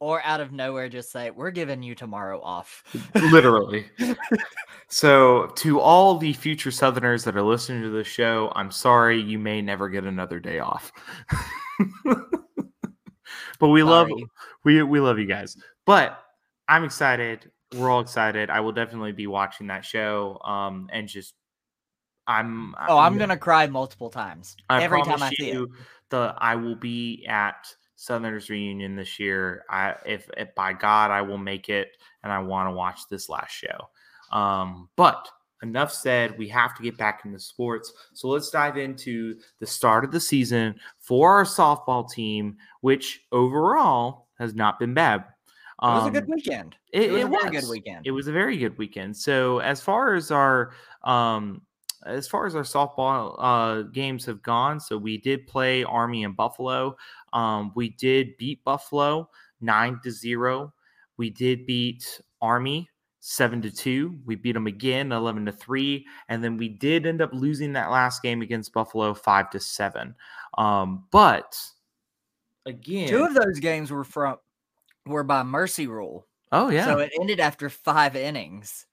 or 0.00 0.22
out 0.24 0.40
of 0.40 0.50
nowhere, 0.50 0.88
just 0.88 1.12
say, 1.12 1.30
"We're 1.30 1.50
giving 1.50 1.82
you 1.82 1.94
tomorrow 1.94 2.40
off." 2.40 2.82
literally. 3.30 3.84
so, 4.88 5.52
to 5.56 5.78
all 5.78 6.16
the 6.16 6.32
future 6.32 6.70
Southerners 6.70 7.22
that 7.24 7.36
are 7.36 7.42
listening 7.42 7.82
to 7.82 7.90
the 7.90 8.02
show, 8.02 8.50
I'm 8.56 8.70
sorry 8.70 9.20
you 9.20 9.38
may 9.38 9.60
never 9.60 9.90
get 9.90 10.04
another 10.04 10.40
day 10.40 10.60
off. 10.60 10.90
but 13.58 13.68
we 13.68 13.82
love 13.82 14.08
we 14.64 14.82
we 14.82 15.00
love 15.00 15.18
you 15.18 15.26
guys. 15.26 15.58
But 15.84 16.18
I'm 16.66 16.84
excited. 16.84 17.50
We're 17.74 17.90
all 17.90 18.00
excited. 18.00 18.50
I 18.50 18.60
will 18.60 18.72
definitely 18.72 19.12
be 19.12 19.26
watching 19.26 19.68
that 19.68 19.84
show. 19.84 20.40
Um, 20.44 20.88
and 20.92 21.08
just 21.08 21.34
I'm 22.26 22.74
Oh, 22.88 22.98
I'm 22.98 23.18
gonna 23.18 23.36
cry 23.36 23.66
multiple 23.66 24.10
times 24.10 24.56
I 24.68 24.82
every 24.82 25.02
time 25.02 25.22
I 25.22 25.30
see 25.30 25.50
it. 25.50 25.54
you, 25.54 25.72
the 26.10 26.34
I 26.38 26.54
will 26.56 26.76
be 26.76 27.26
at 27.28 27.66
Southerners 27.96 28.50
reunion 28.50 28.96
this 28.96 29.18
year. 29.18 29.64
I 29.68 29.94
if, 30.06 30.28
if 30.36 30.54
by 30.54 30.72
God 30.72 31.10
I 31.10 31.22
will 31.22 31.38
make 31.38 31.68
it, 31.68 31.88
and 32.22 32.32
I 32.32 32.38
want 32.40 32.68
to 32.68 32.72
watch 32.72 33.00
this 33.08 33.28
last 33.28 33.52
show. 33.52 33.88
Um, 34.36 34.88
but 34.96 35.28
enough 35.62 35.92
said. 35.92 36.38
We 36.38 36.48
have 36.48 36.74
to 36.76 36.82
get 36.82 36.96
back 36.96 37.22
into 37.24 37.38
sports. 37.38 37.92
So 38.14 38.28
let's 38.28 38.50
dive 38.50 38.76
into 38.76 39.38
the 39.58 39.66
start 39.66 40.04
of 40.04 40.12
the 40.12 40.20
season 40.20 40.76
for 40.98 41.36
our 41.36 41.44
softball 41.44 42.10
team, 42.10 42.56
which 42.80 43.22
overall 43.32 44.28
has 44.38 44.54
not 44.54 44.78
been 44.78 44.94
bad. 44.94 45.24
It 45.82 45.86
was 45.86 46.02
a 46.02 46.06
Um, 46.06 46.12
good 46.12 46.28
weekend. 46.28 46.76
It, 46.92 47.04
It, 47.04 47.10
was 47.12 47.20
it 47.22 47.24
a 47.24 47.28
very 47.28 47.42
was. 47.50 47.60
good 47.62 47.70
weekend. 47.70 48.06
It 48.06 48.10
was 48.10 48.28
a 48.28 48.32
very 48.32 48.56
good 48.58 48.76
weekend. 48.76 49.16
So 49.16 49.58
as 49.60 49.80
far 49.80 50.14
as 50.14 50.30
our 50.30 50.72
um 51.04 51.62
as 52.06 52.26
far 52.28 52.46
as 52.46 52.54
our 52.54 52.62
softball 52.62 53.34
uh 53.38 53.82
games 53.82 54.24
have 54.26 54.42
gone, 54.42 54.78
so 54.80 54.96
we 54.98 55.16
did 55.18 55.46
play 55.46 55.82
Army 55.84 56.24
and 56.24 56.36
Buffalo. 56.36 56.96
Um 57.32 57.72
we 57.74 57.90
did 57.90 58.36
beat 58.36 58.62
Buffalo 58.64 59.30
9 59.62 60.00
to 60.04 60.10
0. 60.10 60.72
We 61.16 61.30
did 61.30 61.64
beat 61.66 62.20
Army 62.42 62.88
7 63.20 63.60
to 63.62 63.70
2. 63.70 64.18
We 64.26 64.34
beat 64.34 64.52
them 64.52 64.66
again 64.66 65.12
11 65.12 65.46
to 65.46 65.52
3 65.52 66.06
and 66.28 66.44
then 66.44 66.56
we 66.58 66.68
did 66.68 67.06
end 67.06 67.22
up 67.22 67.30
losing 67.32 67.72
that 67.74 67.90
last 67.90 68.22
game 68.22 68.42
against 68.42 68.72
Buffalo 68.74 69.14
5 69.14 69.50
to 69.50 69.60
7. 69.60 70.14
Um 70.58 71.04
but 71.10 71.56
again 72.66 73.08
Two 73.08 73.24
of 73.24 73.32
those 73.34 73.58
games 73.60 73.90
were 73.90 74.04
from 74.04 74.36
were 75.06 75.22
by 75.24 75.42
mercy 75.42 75.86
rule. 75.86 76.26
Oh 76.52 76.68
yeah. 76.68 76.84
So 76.84 76.98
it 76.98 77.12
ended 77.20 77.40
after 77.40 77.68
five 77.68 78.16
innings. 78.16 78.86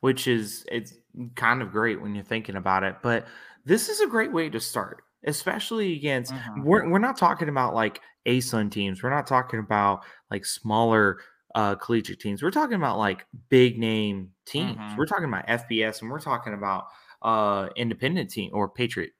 which 0.00 0.28
is 0.28 0.66
it's 0.70 0.92
kind 1.34 1.62
of 1.62 1.70
great 1.70 1.98
when 2.02 2.14
you're 2.14 2.22
thinking 2.24 2.56
about 2.56 2.82
it. 2.84 2.96
But 3.02 3.26
this 3.64 3.88
is 3.88 4.00
a 4.00 4.06
great 4.06 4.30
way 4.32 4.50
to 4.50 4.60
start, 4.60 5.02
especially 5.24 5.94
against 5.96 6.32
Mhm. 6.32 6.62
we're 6.64 6.86
we're 6.90 6.98
not 6.98 7.16
talking 7.16 7.48
about 7.48 7.74
like 7.74 8.00
ASUN 8.26 8.70
teams. 8.70 9.02
We're 9.02 9.08
not 9.10 9.26
talking 9.26 9.60
about 9.60 10.04
like 10.30 10.44
smaller 10.44 11.20
uh 11.54 11.76
collegiate 11.76 12.20
teams. 12.20 12.42
We're 12.42 12.50
talking 12.50 12.74
about 12.76 12.98
like 12.98 13.24
big 13.48 13.78
name 13.78 14.32
teams. 14.44 14.76
Mhm. 14.76 14.96
We're 14.98 15.06
talking 15.06 15.24
about 15.24 15.46
FBS 15.48 16.02
and 16.02 16.10
we're 16.10 16.20
talking 16.20 16.52
about 16.52 16.84
uh 17.22 17.70
independent 17.76 18.28
team 18.30 18.50
or 18.52 18.68
Patriot 18.68 19.12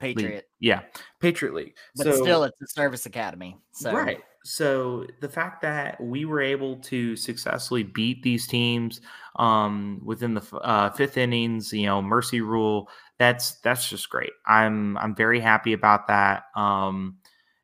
League. 0.00 0.16
Patriot. 0.16 0.48
Yeah, 0.60 0.82
Patriot 1.20 1.54
League. 1.54 1.76
But 1.96 2.04
So- 2.04 2.22
still 2.22 2.44
it's 2.44 2.60
a 2.62 2.68
service 2.68 3.04
academy. 3.06 3.58
So 3.72 3.92
Right. 3.92 4.22
So 4.48 5.04
the 5.20 5.28
fact 5.28 5.60
that 5.60 6.00
we 6.00 6.24
were 6.24 6.40
able 6.40 6.76
to 6.76 7.16
successfully 7.16 7.82
beat 7.82 8.22
these 8.22 8.46
teams 8.46 9.02
um, 9.36 10.00
within 10.02 10.32
the 10.32 10.56
uh, 10.62 10.88
fifth 10.88 11.18
innings, 11.18 11.70
you 11.70 11.84
know, 11.84 12.00
mercy 12.00 12.40
rule, 12.40 12.88
that's 13.18 13.56
that's 13.60 13.90
just 13.90 14.08
great. 14.08 14.32
I'm 14.46 14.96
I'm 14.96 15.14
very 15.14 15.38
happy 15.38 15.74
about 15.74 16.06
that. 16.06 16.44
Um, 16.56 17.18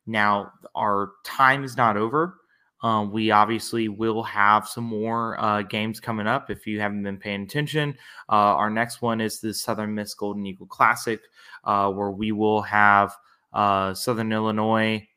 now 0.07 0.53
our 0.75 1.13
time 1.25 1.65
is 1.65 1.75
not 1.75 1.97
over. 1.97 2.37
Um, 2.83 3.11
we 3.13 3.31
obviously 3.31 3.89
will 3.89 4.23
have 4.23 4.69
some 4.69 4.85
more 4.85 5.41
uh, 5.41 5.63
games 5.63 6.01
coming 6.01 6.27
up. 6.27 6.51
If 6.51 6.67
you 6.67 6.81
haven't 6.81 7.03
been 7.03 7.17
paying 7.17 7.45
attention, 7.45 7.97
uh, 8.29 8.61
our 8.61 8.69
next 8.69 9.01
one 9.01 9.23
is 9.23 9.41
the 9.41 9.55
Southern 9.55 9.95
Miss 9.95 10.13
Golden 10.13 10.45
Eagle 10.45 10.67
Classic, 10.67 11.23
uh, 11.65 11.91
where 11.91 12.11
we 12.11 12.31
will 12.31 12.61
have 12.61 13.17
uh, 13.55 13.95
Southern 13.95 14.35
Illinois. 14.35 15.09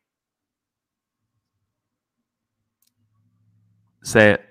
Say 4.04 4.32
it. 4.32 4.46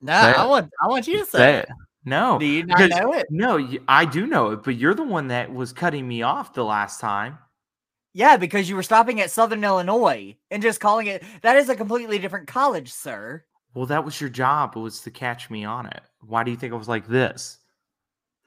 No, 0.00 0.12
Say 0.12 0.18
I 0.34 0.44
it. 0.44 0.48
want 0.48 0.70
I 0.82 0.88
want 0.88 1.06
you 1.06 1.18
to 1.18 1.24
say, 1.26 1.38
Say 1.38 1.54
it. 1.58 1.64
it. 1.64 1.68
No. 2.04 2.38
Do 2.38 2.46
you 2.46 2.64
not 2.64 2.88
know 2.88 3.12
it? 3.12 3.26
No, 3.30 3.68
I 3.86 4.04
do 4.06 4.26
know 4.26 4.50
it, 4.50 4.62
but 4.62 4.76
you're 4.76 4.94
the 4.94 5.04
one 5.04 5.28
that 5.28 5.52
was 5.52 5.72
cutting 5.72 6.08
me 6.08 6.22
off 6.22 6.54
the 6.54 6.64
last 6.64 6.98
time. 7.00 7.38
Yeah, 8.12 8.36
because 8.38 8.68
you 8.68 8.74
were 8.74 8.82
stopping 8.82 9.20
at 9.20 9.30
Southern 9.30 9.62
Illinois 9.62 10.34
and 10.50 10.62
just 10.62 10.80
calling 10.80 11.06
it 11.06 11.22
that 11.42 11.56
is 11.56 11.68
a 11.68 11.76
completely 11.76 12.18
different 12.18 12.48
college, 12.48 12.90
sir. 12.92 13.44
Well, 13.74 13.86
that 13.86 14.04
was 14.04 14.20
your 14.20 14.30
job, 14.30 14.74
was 14.76 15.00
to 15.02 15.10
catch 15.10 15.48
me 15.50 15.64
on 15.64 15.86
it. 15.86 16.00
Why 16.26 16.42
do 16.42 16.50
you 16.50 16.56
think 16.56 16.72
I 16.72 16.76
was 16.76 16.88
like 16.88 17.06
this? 17.06 17.58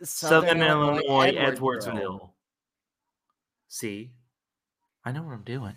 Southern, 0.02 0.62
Illinois, 0.62 1.32
Edwardsville. 1.32 2.32
See, 3.70 4.12
I 5.06 5.12
know 5.14 5.24
what 5.24 5.34
I'm 5.34 5.44
doing. 5.44 5.76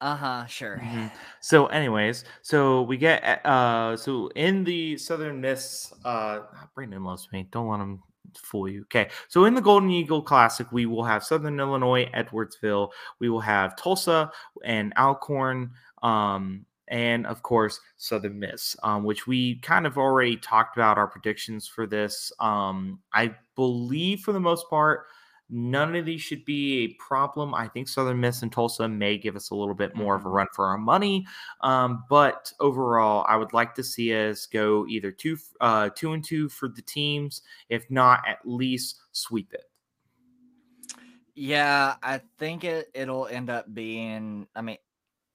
Uh 0.00 0.16
huh. 0.16 0.46
Sure. 0.46 0.78
Mhm. 0.78 1.10
So, 1.40 1.66
anyways, 1.68 2.24
so 2.42 2.82
we 2.82 2.98
get 2.98 3.44
uh, 3.46 3.96
so 3.96 4.28
in 4.34 4.62
the 4.62 4.98
Southern 4.98 5.40
Miss, 5.40 5.92
uh, 6.04 6.40
Brandon 6.74 7.02
loves 7.02 7.28
me. 7.32 7.48
Don't 7.50 7.68
let 7.68 7.80
him 7.80 8.02
fool 8.36 8.68
you. 8.68 8.82
Okay, 8.82 9.08
so 9.28 9.46
in 9.46 9.54
the 9.54 9.60
Golden 9.62 9.90
Eagle 9.90 10.20
Classic, 10.22 10.70
we 10.70 10.84
will 10.84 11.04
have 11.04 11.24
Southern 11.24 11.58
Illinois, 11.58 12.10
Edwardsville. 12.14 12.90
We 13.20 13.30
will 13.30 13.40
have 13.40 13.74
Tulsa 13.76 14.30
and 14.64 14.92
Alcorn. 14.98 15.70
Um, 16.02 16.66
and 16.88 17.26
of 17.26 17.42
course 17.42 17.80
Southern 17.96 18.38
Miss, 18.38 18.76
um, 18.84 19.02
which 19.02 19.26
we 19.26 19.58
kind 19.60 19.86
of 19.88 19.98
already 19.98 20.36
talked 20.36 20.76
about 20.76 20.98
our 20.98 21.08
predictions 21.08 21.66
for 21.66 21.84
this. 21.86 22.30
Um, 22.38 23.00
I 23.12 23.34
believe 23.56 24.20
for 24.20 24.32
the 24.32 24.38
most 24.40 24.68
part, 24.70 25.06
none 25.48 25.94
of 25.96 26.04
these 26.06 26.20
should 26.20 26.44
be 26.44 26.84
a 26.84 26.88
problem. 26.94 27.54
I 27.54 27.68
think 27.68 27.88
Southern 27.88 28.20
Miss 28.20 28.42
and 28.42 28.52
Tulsa 28.52 28.88
may 28.88 29.16
give 29.18 29.36
us 29.36 29.50
a 29.50 29.54
little 29.54 29.74
bit 29.74 29.94
more 29.94 30.14
of 30.16 30.24
a 30.24 30.28
Mhm. 30.28 30.30
run 30.30 30.48
for 30.54 30.66
our 30.66 30.78
money, 30.78 31.26
um, 31.60 32.04
but 32.08 32.52
overall, 32.60 33.24
I 33.28 33.36
would 33.36 33.52
like 33.52 33.74
to 33.76 33.82
see 33.84 34.12
us 34.14 34.46
go 34.46 34.86
either 34.86 35.12
two, 35.12 35.38
uh, 35.60 35.90
two 35.90 36.12
and 36.12 36.24
two 36.24 36.48
for 36.48 36.68
the 36.68 36.82
teams, 36.82 37.42
if 37.68 37.90
not 37.90 38.26
at 38.26 38.40
least 38.44 39.00
sweep 39.12 39.52
it. 39.54 39.70
Yeah, 41.34 41.96
I 42.02 42.18
think 42.38 42.64
it 42.64 42.90
it'll 42.94 43.26
end 43.26 43.50
up 43.50 43.72
being. 43.72 44.48
I 44.54 44.62
mean, 44.62 44.78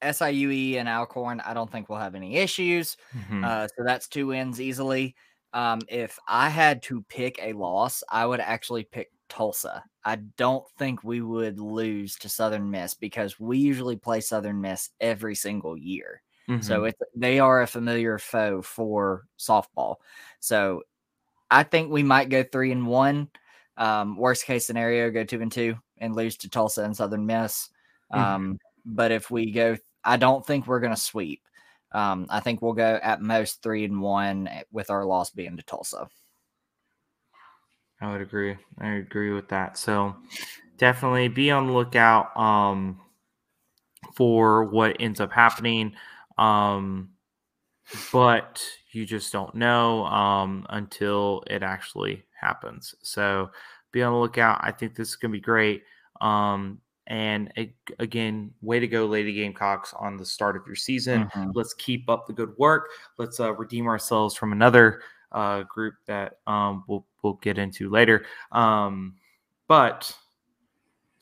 SIUE 0.01 0.75
and 0.77 0.89
Alcorn. 0.89 1.39
I 1.41 1.53
don't 1.53 1.71
think 1.71 1.89
we'll 1.89 1.99
have 1.99 2.15
any 2.15 2.37
issues. 2.37 2.97
Mhm. 3.13 3.43
Uh, 3.43 3.67
so 3.67 3.83
that's 3.85 4.07
two 4.07 4.27
wins 4.27 4.59
easily. 4.61 5.15
Um, 5.53 5.85
if 5.89 6.17
I 6.27 6.49
had 6.49 6.81
to 6.83 7.03
pick 7.03 7.39
a 7.41 7.53
loss, 7.53 8.03
I 8.09 8.25
would 8.25 8.39
actually 8.39 8.83
pick 8.85 9.11
Tulsa. 9.31 9.83
I 10.05 10.17
don't 10.17 10.67
think 10.77 11.03
we 11.03 11.21
would 11.21 11.59
lose 11.59 12.17
to 12.17 12.29
Southern 12.29 12.69
Miss 12.69 12.93
because 12.93 13.39
we 13.39 13.57
usually 13.59 13.95
play 13.97 14.21
Southern 14.21 14.61
Miss 14.61 14.89
every 14.99 15.35
single 15.35 15.77
year. 15.77 16.21
So 16.59 16.83
Mhm. 16.83 16.87
it's 16.87 16.99
they 17.15 17.39
are 17.39 17.61
a 17.61 17.67
familiar 17.67 18.17
foe 18.19 18.61
for 18.61 19.27
softball. 19.39 19.97
So 20.39 20.83
I 21.51 21.63
think 21.63 21.91
we 21.91 22.03
might 22.03 22.29
go 22.29 22.43
three 22.43 22.71
and 22.71 22.87
one. 22.87 23.29
Um, 23.77 24.17
worst 24.17 24.45
case 24.45 24.65
scenario, 24.67 25.11
go 25.11 25.23
two 25.23 25.41
and 25.41 25.51
two 25.51 25.77
and 25.97 26.15
lose 26.15 26.37
to 26.37 26.49
Tulsa 26.49 26.83
and 26.83 26.95
Southern 26.95 27.25
Miss. 27.25 27.69
Mhm. 28.13 28.19
Um, 28.19 28.59
but 28.85 29.11
if 29.11 29.31
we 29.31 29.51
go, 29.51 29.77
I 30.03 30.17
don't 30.17 30.45
think 30.45 30.67
we're 30.67 30.79
going 30.81 30.95
to 30.95 30.99
sweep. 31.01 31.43
Um, 31.93 32.27
I 32.29 32.39
think 32.41 32.61
we'll 32.61 32.73
go 32.73 32.99
at 33.03 33.21
most 33.21 33.61
three 33.63 33.85
and 33.85 34.01
one 34.01 34.47
eh, 34.47 34.63
with 34.71 34.89
our 34.89 35.05
loss 35.05 35.31
being 35.31 35.57
to 35.57 35.63
Tulsa. 35.63 36.09
I 38.01 38.11
would 38.11 38.21
agree. 38.21 38.57
I 38.79 38.93
agree 38.93 39.31
with 39.31 39.47
that. 39.49 39.77
So 39.77 40.15
definitely 40.77 41.27
be 41.27 41.51
on 41.51 41.67
the 41.67 41.73
lookout 41.73 42.35
um, 42.35 42.99
for 44.15 44.63
what 44.65 44.97
ends 44.99 45.19
up 45.19 45.31
happening. 45.31 45.93
Um, 46.37 47.09
but 48.11 48.63
you 48.91 49.05
just 49.05 49.31
don't 49.31 49.53
know 49.55 50.05
um, 50.05 50.65
until 50.69 51.43
it 51.47 51.63
actually 51.63 52.23
happens. 52.39 52.95
So 53.03 53.51
be 53.91 54.01
on 54.01 54.13
the 54.13 54.19
lookout. 54.19 54.59
I 54.63 54.71
think 54.71 54.95
this 54.95 55.09
is 55.09 55.15
going 55.15 55.31
to 55.31 55.37
be 55.37 55.41
great. 55.41 55.83
Um, 56.21 56.79
and 57.07 57.51
a- 57.57 57.75
again, 57.99 58.51
way 58.61 58.79
to 58.79 58.87
go, 58.87 59.05
Lady 59.05 59.33
Gamecocks, 59.33 59.93
on 59.93 60.17
the 60.17 60.25
start 60.25 60.55
of 60.55 60.65
your 60.65 60.75
season. 60.75 61.25
Mhm. 61.25 61.51
Let's 61.53 61.73
keep 61.73 62.09
up 62.09 62.25
the 62.25 62.33
good 62.33 62.55
work. 62.57 62.89
Let's 63.17 63.39
uh, 63.39 63.53
redeem 63.53 63.87
ourselves 63.87 64.35
from 64.35 64.53
another 64.53 65.01
uh, 65.31 65.63
group 65.63 65.95
that 66.07 66.37
um, 66.47 66.83
we'll 66.87 67.05
we'll 67.23 67.33
get 67.35 67.57
into 67.57 67.89
later. 67.89 68.25
Um, 68.51 69.15
but 69.67 70.15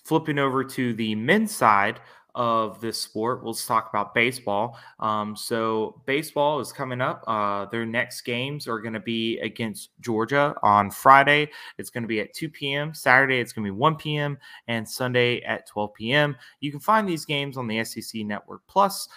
flipping 0.03 0.39
over 0.39 0.63
to 0.63 0.93
the 0.93 1.15
men's 1.15 1.55
side 1.55 1.99
of 2.35 2.79
this 2.79 2.99
sport, 2.99 3.43
we'll 3.43 3.53
talk 3.53 3.89
about 3.89 4.13
baseball. 4.13 4.77
Um, 4.99 5.35
so 5.35 6.01
baseball 6.05 6.59
is 6.59 6.71
coming 6.71 7.01
up. 7.01 7.23
Uh, 7.27 7.65
their 7.65 7.85
next 7.85 8.21
games 8.21 8.67
are 8.67 8.79
going 8.79 8.93
to 8.93 8.99
be 8.99 9.39
against 9.39 9.89
Georgia 9.99 10.55
on 10.63 10.91
Friday. 10.91 11.49
It's 11.77 11.89
going 11.89 12.03
to 12.03 12.07
be 12.07 12.21
at 12.21 12.33
2 12.33 12.49
p.m. 12.49 12.93
Saturday, 12.93 13.39
it's 13.39 13.51
going 13.51 13.65
to 13.65 13.71
be 13.71 13.77
1 13.77 13.95
p.m. 13.97 14.37
and 14.67 14.87
Sunday 14.87 15.41
at 15.41 15.67
12 15.67 15.93
p.m. 15.93 16.35
You 16.59 16.71
can 16.71 16.79
find 16.79 17.07
these 17.07 17.25
games 17.25 17.57
on 17.57 17.67
the 17.67 17.83
SEC 17.83 18.21
Network 18.21 18.61
Plus. 18.67 19.07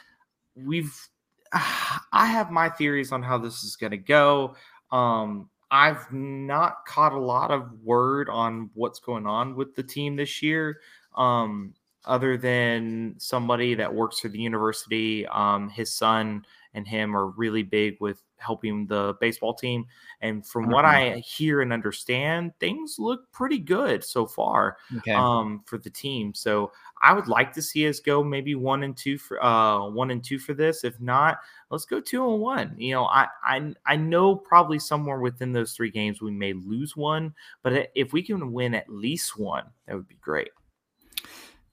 We've 0.55 0.95
I 1.53 2.27
have 2.27 2.51
my 2.51 2.69
theories 2.69 3.13
on 3.13 3.23
how 3.23 3.39
this 3.39 3.63
is 3.63 3.77
going 3.77 3.91
to 3.91 3.99
go. 3.99 4.57
Um, 4.93 5.49
I've 5.71 6.13
not 6.13 6.85
caught 6.87 7.15
a 7.15 7.19
lot 7.19 7.51
of 7.51 7.73
word 7.83 8.29
on 8.29 8.71
what's 8.75 9.01
going 9.01 9.27
on 9.27 9.57
with 9.57 9.75
the 9.75 9.83
team 9.83 10.17
this 10.17 10.43
year, 10.43 10.81
um, 11.17 11.73
other 12.05 12.37
than 12.37 13.15
somebody 13.17 13.75
that 13.75 13.93
works 13.93 14.21
for 14.21 14.29
the 14.29 14.39
university. 14.39 15.27
Um, 15.29 15.71
his 15.71 15.95
son 15.95 16.45
and 16.75 16.87
him 16.87 17.17
are 17.17 17.29
really 17.29 17.63
big 17.63 17.97
with 18.01 18.23
helping 18.43 18.87
the 18.87 19.15
baseball 19.21 19.55
team. 19.55 19.87
And 20.21 20.47
from 20.47 20.69
what 20.69 20.85
I 20.85 21.17
hear 21.19 21.63
and 21.63 21.73
understand, 21.73 22.53
things 22.61 22.97
look 22.99 23.31
pretty 23.33 23.59
good 23.59 24.05
so 24.05 24.27
far 24.27 24.77
Okay. 24.99 25.13
um, 25.15 25.63
for 25.67 25.79
the 25.79 25.91
team. 25.91 26.35
So 26.35 26.73
I 27.03 27.13
would 27.13 27.29
like 27.29 27.53
to 27.55 27.63
see 27.63 27.89
us 27.89 28.01
go 28.01 28.23
maybe 28.23 28.55
one 28.55 28.83
and 28.83 28.97
two 28.97 29.19
for 29.19 29.43
uh, 29.45 29.89
one 29.89 30.11
and 30.11 30.23
two 30.23 30.39
for 30.39 30.55
this. 30.55 30.85
If 30.85 31.01
not, 31.01 31.39
let's 31.71 31.85
go 31.85 32.01
two 32.01 32.31
and 32.31 32.41
one. 32.41 32.75
You 32.77 32.95
know, 32.95 33.05
I 33.07 33.27
I 33.45 33.75
I 33.87 33.97
know 33.97 34.37
probably 34.37 34.79
somewhere 34.79 35.21
within 35.21 35.53
those 35.53 35.73
three 35.73 35.91
games 35.91 36.21
we 36.21 36.31
may 36.31 36.53
lose 36.53 36.97
one, 36.97 37.35
but 37.63 37.91
if 37.95 38.13
we 38.13 38.23
can 38.23 38.53
win 38.53 38.75
at 38.75 38.89
least 38.89 39.39
one, 39.39 39.65
that 39.87 39.97
would 39.97 40.09
be 40.09 40.19
great. 40.21 40.51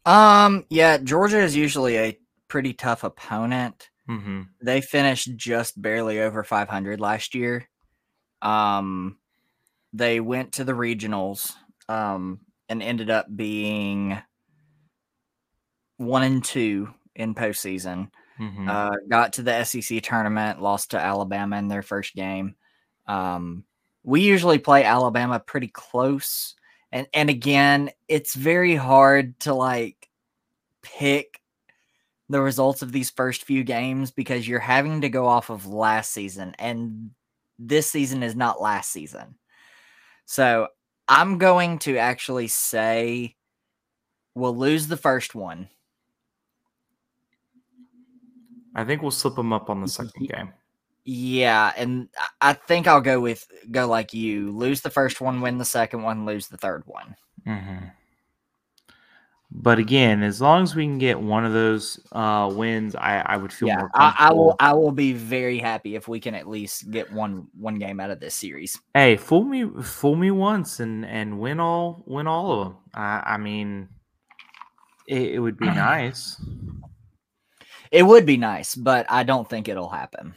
Um, 0.05 0.65
yeah, 0.69 0.97
Georgia 0.97 1.39
is 1.39 1.55
usually 1.55 1.97
a 1.97 2.17
pretty 2.47 2.73
tough 2.73 3.03
opponent. 3.03 3.89
Mm-hmm. 4.09 4.41
They 4.61 4.81
finished 4.81 5.35
just 5.35 5.79
barely 5.79 6.19
over 6.19 6.43
500 6.43 6.99
last 6.99 7.35
year. 7.35 7.69
Um, 8.41 9.17
they 9.93 10.19
went 10.19 10.53
to 10.53 10.63
the 10.63 10.73
regionals 10.73 11.53
um, 11.87 12.39
and 12.67 12.81
ended 12.81 13.09
up 13.09 13.27
being 13.33 14.19
one 15.97 16.23
and 16.23 16.43
two 16.43 16.93
in 17.15 17.35
postseason. 17.35 18.09
Mm-hmm. 18.39 18.69
Uh, 18.69 18.91
got 19.09 19.33
to 19.33 19.43
the 19.43 19.63
SEC 19.63 20.01
tournament, 20.01 20.61
lost 20.61 20.91
to 20.91 20.99
Alabama 20.99 21.57
in 21.57 21.67
their 21.67 21.81
first 21.81 22.15
game. 22.15 22.55
Um, 23.05 23.65
we 24.03 24.21
usually 24.21 24.59
play 24.59 24.85
Alabama 24.85 25.39
pretty 25.39 25.67
close, 25.67 26.55
and 26.91 27.05
and 27.13 27.29
again, 27.29 27.91
it's 28.07 28.33
very 28.33 28.75
hard 28.75 29.37
to 29.41 29.53
like 29.53 30.09
pick 30.81 31.38
the 32.29 32.41
results 32.41 32.81
of 32.81 32.91
these 32.91 33.09
first 33.09 33.43
few 33.43 33.63
games 33.63 34.11
because 34.11 34.47
you're 34.47 34.59
having 34.59 35.01
to 35.01 35.09
go 35.09 35.25
off 35.25 35.49
of 35.49 35.65
last 35.65 36.11
season, 36.11 36.55
and 36.59 37.11
this 37.57 37.89
season 37.89 38.23
is 38.23 38.35
not 38.35 38.61
last 38.61 38.91
season. 38.91 39.35
So 40.25 40.67
I'm 41.07 41.37
going 41.39 41.79
to 41.79 41.97
actually 41.97 42.47
say 42.47 43.35
we'll 44.35 44.55
lose 44.55 44.87
the 44.87 44.97
first 44.97 45.33
one. 45.33 45.69
I 48.75 48.85
think 48.85 49.01
we'll 49.01 49.11
slip 49.11 49.35
them 49.35 49.51
up 49.51 49.69
on 49.69 49.81
the 49.81 49.87
second 49.87 50.29
game. 50.29 50.53
Yeah, 51.03 51.73
and 51.75 52.07
I- 52.39 52.53
think 52.53 52.87
I'll 52.87 53.01
go 53.01 53.19
with 53.19 53.47
go 53.71 53.87
like 53.87 54.13
you. 54.13 54.51
Lose 54.51 54.81
the 54.81 54.91
first 54.91 55.19
one, 55.19 55.41
win 55.41 55.57
the 55.57 55.65
second 55.65 56.03
one, 56.03 56.25
lose 56.25 56.47
the 56.47 56.57
third 56.57 56.83
one. 56.85 57.15
Mm-hmm. 57.47 57.85
But 59.51 59.79
again, 59.79 60.21
as 60.21 60.39
long 60.41 60.61
as 60.61 60.75
we 60.75 60.85
can 60.85 60.99
get 60.99 61.19
one 61.19 61.43
of 61.43 61.53
those 61.53 61.99
uh, 62.11 62.51
wins, 62.53 62.95
I, 62.95 63.23
I 63.25 63.35
would 63.35 63.51
feel 63.51 63.67
yeah, 63.67 63.77
more 63.77 63.89
I, 63.95 64.15
I 64.19 64.33
will. 64.33 64.55
I 64.59 64.73
will 64.73 64.91
be 64.91 65.13
very 65.13 65.57
happy 65.57 65.95
if 65.95 66.07
we 66.07 66.19
can 66.19 66.35
at 66.35 66.47
least 66.47 66.91
get 66.91 67.11
one 67.11 67.47
one 67.57 67.79
game 67.79 67.99
out 67.99 68.11
of 68.11 68.19
this 68.19 68.35
series. 68.35 68.79
Hey, 68.93 69.17
fool 69.17 69.43
me, 69.43 69.67
fool 69.81 70.15
me 70.15 70.29
once, 70.29 70.79
and 70.79 71.03
and 71.03 71.39
win 71.39 71.59
all, 71.59 72.03
win 72.05 72.27
all 72.27 72.51
of 72.51 72.67
them. 72.67 72.77
I, 72.93 73.23
I 73.25 73.37
mean, 73.37 73.89
it, 75.07 75.33
it 75.33 75.39
would 75.39 75.57
be 75.57 75.65
nice. 75.65 76.39
It 77.91 78.03
would 78.03 78.27
be 78.27 78.37
nice, 78.37 78.75
but 78.75 79.07
I 79.09 79.23
don't 79.23 79.49
think 79.49 79.67
it'll 79.67 79.89
happen. 79.89 80.35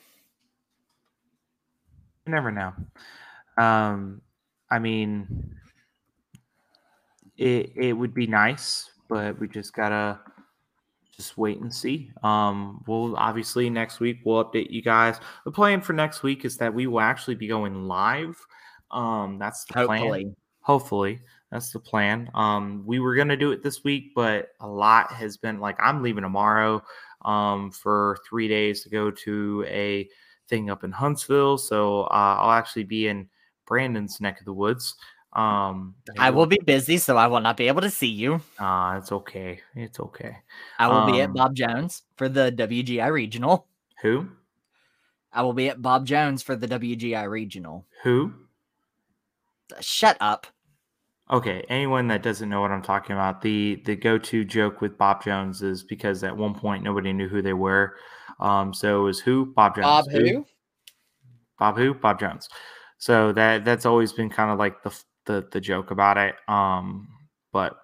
You 2.27 2.33
never 2.33 2.51
know. 2.51 2.73
Um, 3.59 4.23
I 4.71 4.79
mean, 4.79 5.55
it 7.37 7.73
it 7.77 7.93
would 7.93 8.15
be 8.15 8.27
nice, 8.27 8.91
but 9.13 9.39
we 9.39 9.47
just 9.47 9.75
gotta 9.75 10.19
just 11.15 11.37
wait 11.37 11.61
and 11.61 11.73
see. 11.73 12.11
Um, 12.23 12.83
we'll 12.87 13.15
obviously 13.17 13.69
next 13.69 14.01
week 14.01 14.21
we'll 14.25 14.43
update 14.43 14.71
you 14.71 14.81
guys. 14.81 15.21
The 15.45 15.53
plan 15.53 15.83
for 15.83 15.93
next 15.93 16.23
week 16.23 16.47
is 16.47 16.57
that 16.57 16.73
we 16.73 16.87
will 16.87 17.01
actually 17.01 17.35
be 17.35 17.47
going 17.47 17.87
live. 17.87 18.39
Um, 18.91 19.39
that's 19.39 19.65
the 19.67 19.85
plan. 19.85 20.01
Hopefully, 20.01 20.37
Hopefully, 20.63 21.21
that's 21.51 21.73
the 21.73 21.81
plan. 21.81 22.31
Um, 22.35 22.85
we 22.87 23.01
were 23.01 23.15
gonna 23.15 23.37
do 23.37 23.53
it 23.53 23.63
this 23.63 23.85
week, 23.85 24.13
but 24.15 24.49
a 24.61 24.67
lot 24.67 25.13
has 25.13 25.37
been 25.37 25.61
like 25.61 25.77
I'm 25.79 26.03
leaving 26.03 26.23
tomorrow 26.23 26.83
um, 27.23 27.71
for 27.71 28.17
three 28.27 28.49
days 28.49 28.83
to 28.85 28.89
go 28.89 29.11
to 29.11 29.65
a 29.69 30.09
thing 30.49 30.71
up 30.71 30.85
in 30.85 30.93
Huntsville. 30.93 31.59
So 31.59 32.05
uh, 32.05 32.37
I'll 32.39 32.53
actually 32.53 32.85
be 32.85 33.09
in 33.09 33.29
Brandon's 33.67 34.21
neck 34.23 34.39
of 34.39 34.47
the 34.47 34.55
woods. 34.55 34.97
Um, 35.33 35.95
I 36.19 36.31
will 36.31 36.47
be 36.47 36.59
busy, 36.65 36.99
so 36.99 37.17
I 37.17 37.27
will 37.27 37.41
not 37.41 37.57
be 37.57 37.69
able 37.69 37.81
to 37.81 37.91
see 37.91 38.09
you. 38.09 38.41
Uh, 38.59 38.97
it's 38.99 39.13
okay. 39.13 39.61
It's 39.75 39.99
okay. 39.99 40.37
I 40.79 40.89
will 40.89 41.11
be 41.11 41.21
at 41.21 41.31
Um, 41.31 41.35
Bob 41.35 41.55
Jones 41.55 42.03
for 42.17 42.29
the 42.29 42.53
WGI 42.53 43.11
Regional. 43.11 43.67
Who? 44.03 44.29
I 45.33 45.43
will 45.43 45.55
be 45.55 45.71
at 45.71 45.81
Bob 45.81 46.07
Jones 46.07 46.43
for 46.43 46.55
the 46.55 46.69
WGI 46.69 47.29
Regional. 47.29 47.87
Who? 48.03 48.35
Shut 49.81 50.19
up. 50.21 50.47
Okay, 51.31 51.65
anyone 51.71 52.09
that 52.09 52.23
doesn't 52.23 52.51
know 52.51 52.61
what 52.61 52.71
I'm 52.71 52.83
talking 52.83 53.15
about, 53.17 53.41
the 53.41 53.81
the 53.87 53.97
go-to 53.97 54.45
joke 54.45 54.83
with 54.83 54.99
Bob 54.99 55.25
Jones 55.25 55.63
is 55.63 55.83
because 55.83 56.23
at 56.25 56.37
one 56.37 56.53
point 56.53 56.85
nobody 56.85 57.15
knew 57.15 57.29
who 57.29 57.41
they 57.41 57.55
were. 57.55 57.97
Um, 58.39 58.75
so 58.75 59.01
it 59.01 59.05
was 59.05 59.21
who? 59.21 59.47
Bob 59.47 59.77
Jones. 59.77 59.87
Bob 59.87 60.11
who? 60.11 60.47
Bob 61.59 61.79
who? 61.79 61.95
Bob 61.95 62.21
Jones. 62.21 62.51
So 62.99 63.33
that 63.33 63.65
that's 63.65 63.87
always 63.87 64.13
been 64.13 64.29
kind 64.29 64.51
of 64.51 64.59
like 64.59 64.83
the 64.83 64.91
the 65.27 65.47
the 65.53 65.61
joke 65.61 65.91
about 65.91 66.19
it. 66.19 66.35
Um, 66.49 67.09
but 67.53 67.77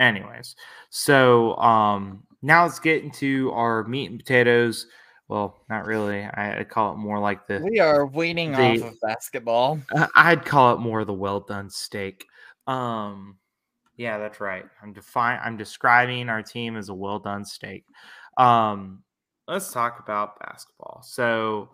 anyways, 0.00 0.56
so 0.90 1.56
um 1.56 2.22
now 2.42 2.64
let's 2.64 2.78
get 2.78 3.02
into 3.02 3.50
our 3.52 3.84
meat 3.84 4.10
and 4.10 4.18
potatoes. 4.18 4.86
Well, 5.28 5.58
not 5.68 5.86
really. 5.86 6.22
I, 6.22 6.60
I 6.60 6.64
call 6.64 6.92
it 6.92 6.98
more 6.98 7.18
like 7.18 7.48
the 7.48 7.60
We 7.68 7.80
are 7.80 8.06
weaning 8.06 8.52
The- 8.52 8.82
off 8.84 8.92
of 8.92 9.00
basketball. 9.02 9.80
I'd 10.14 10.44
call 10.44 10.74
it 10.74 10.78
more 10.78 11.04
the 11.04 11.12
well 11.12 11.40
done 11.40 11.68
steak. 11.68 12.26
Um, 12.68 13.38
yeah, 13.96 14.18
that's 14.18 14.40
right. 14.40 14.64
I'm 14.82 14.92
define. 14.92 15.40
I'm 15.42 15.56
describing 15.56 16.28
our 16.28 16.42
team 16.42 16.76
as 16.76 16.90
a 16.90 16.94
well 16.94 17.18
done 17.18 17.44
steak. 17.44 17.84
Um, 18.36 19.02
let's 19.48 19.72
talk 19.72 19.98
about 19.98 20.38
basketball. 20.38 21.02
So, 21.02 21.70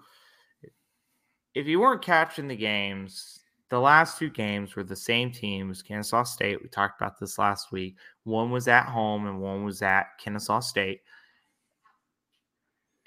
if 1.55 1.67
you 1.67 1.81
weren't 1.81 2.03
catching 2.03 2.49
the 2.49 2.57
games, 2.57 3.42
the 3.73 3.81
last 3.81 4.19
two 4.19 4.29
games 4.29 4.77
were 4.77 4.85
the 4.85 4.95
same 4.95 5.33
teams. 5.33 5.81
Kennesaw 5.81 6.25
State. 6.25 6.63
We 6.63 6.69
talked 6.69 7.01
about 7.01 7.19
this 7.19 7.39
last 7.39 7.73
week. 7.73 7.97
One 8.25 8.51
was 8.51 8.69
at 8.69 8.85
home 8.85 9.27
and 9.27 9.41
one 9.41 9.65
was 9.65 9.81
at 9.81 10.09
Kennesaw 10.23 10.61
State, 10.61 11.01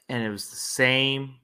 and 0.10 0.24
it 0.24 0.30
was 0.32 0.50
the 0.50 0.56
same 0.56 1.36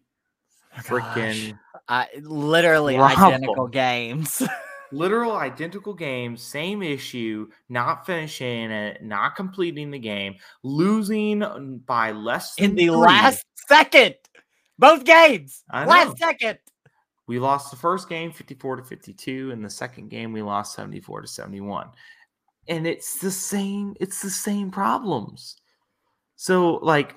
oh, 0.76 0.82
freaking 0.82 1.56
I 1.88 2.08
literally 2.24 2.98
identical 2.98 3.68
games. 3.68 4.42
literal 4.92 5.34
identical 5.34 5.94
games, 5.94 6.42
same 6.42 6.82
issue, 6.82 7.48
not 7.70 8.08
finishing 8.08 8.72
it, 8.72 9.04
not 9.04 9.36
completing 9.36 9.92
the 9.92 10.00
game, 10.00 10.34
losing 10.64 11.78
by 11.86 12.10
less 12.12 12.56
in 12.58 12.74
the 12.74 12.88
three. 12.88 12.96
last 12.96 13.46
second. 13.68 14.16
Both 14.80 15.04
games. 15.04 15.62
Last 15.72 16.18
second. 16.18 16.58
We 17.32 17.40
lost 17.40 17.72
the 17.72 17.78
first 17.78 18.10
game 18.10 18.34
54 18.34 18.76
to 18.76 18.84
52 18.84 19.52
and 19.52 19.64
the 19.64 19.70
second 19.70 20.10
game 20.10 20.34
we 20.34 20.42
lost 20.42 20.76
74 20.76 21.22
to 21.22 21.28
71. 21.30 21.88
And 22.68 22.86
it's 22.86 23.20
the 23.20 23.32
same 23.32 23.96
it's 24.02 24.22
the 24.22 24.30
same 24.30 24.70
problems. 24.70 25.56
So 26.36 26.74
like 26.82 27.16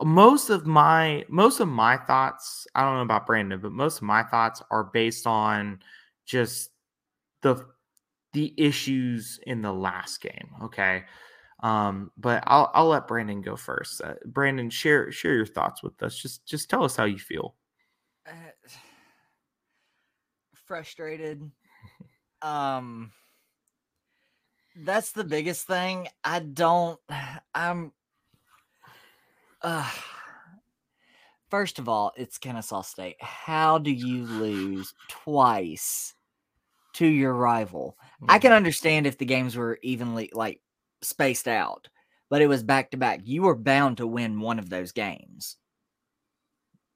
most 0.00 0.48
of 0.48 0.64
my 0.64 1.24
most 1.28 1.58
of 1.58 1.66
my 1.66 1.96
thoughts, 1.96 2.68
I 2.76 2.82
don't 2.82 2.98
know 2.98 3.02
about 3.02 3.26
Brandon, 3.26 3.58
but 3.60 3.72
most 3.72 3.96
of 3.96 4.04
my 4.04 4.22
thoughts 4.22 4.62
are 4.70 4.84
based 4.84 5.26
on 5.26 5.80
just 6.24 6.70
the 7.42 7.66
the 8.34 8.54
issues 8.56 9.40
in 9.44 9.60
the 9.60 9.72
last 9.72 10.20
game, 10.20 10.50
okay? 10.62 11.02
Um, 11.64 12.12
but 12.16 12.44
I'll 12.46 12.70
I'll 12.74 12.86
let 12.86 13.08
Brandon 13.08 13.42
go 13.42 13.56
first. 13.56 14.02
Uh, 14.02 14.14
Brandon, 14.24 14.70
share 14.70 15.10
share 15.10 15.34
your 15.34 15.46
thoughts 15.46 15.82
with 15.82 16.00
us. 16.00 16.16
Just 16.16 16.46
just 16.46 16.70
tell 16.70 16.84
us 16.84 16.94
how 16.94 17.06
you 17.06 17.18
feel. 17.18 17.56
Uh, 18.24 18.52
frustrated. 20.68 21.50
Um 22.42 23.10
that's 24.84 25.10
the 25.10 25.24
biggest 25.24 25.66
thing. 25.66 26.06
I 26.22 26.38
don't 26.38 27.00
I'm 27.54 27.92
uh 29.62 29.90
First 31.50 31.78
of 31.78 31.88
all, 31.88 32.12
it's 32.14 32.36
Kennesaw 32.36 32.82
State. 32.82 33.16
How 33.20 33.78
do 33.78 33.90
you 33.90 34.24
lose 34.24 34.92
twice 35.08 36.14
to 36.92 37.06
your 37.06 37.32
rival? 37.32 37.96
I 38.28 38.38
can 38.38 38.52
understand 38.52 39.06
if 39.06 39.16
the 39.16 39.24
games 39.24 39.56
were 39.56 39.78
evenly 39.82 40.30
like 40.34 40.60
spaced 41.00 41.48
out, 41.48 41.88
but 42.28 42.42
it 42.42 42.48
was 42.48 42.62
back 42.62 42.90
to 42.90 42.98
back. 42.98 43.20
You 43.24 43.42
were 43.44 43.54
bound 43.54 43.96
to 43.96 44.06
win 44.06 44.40
one 44.40 44.58
of 44.58 44.68
those 44.68 44.92
games. 44.92 45.56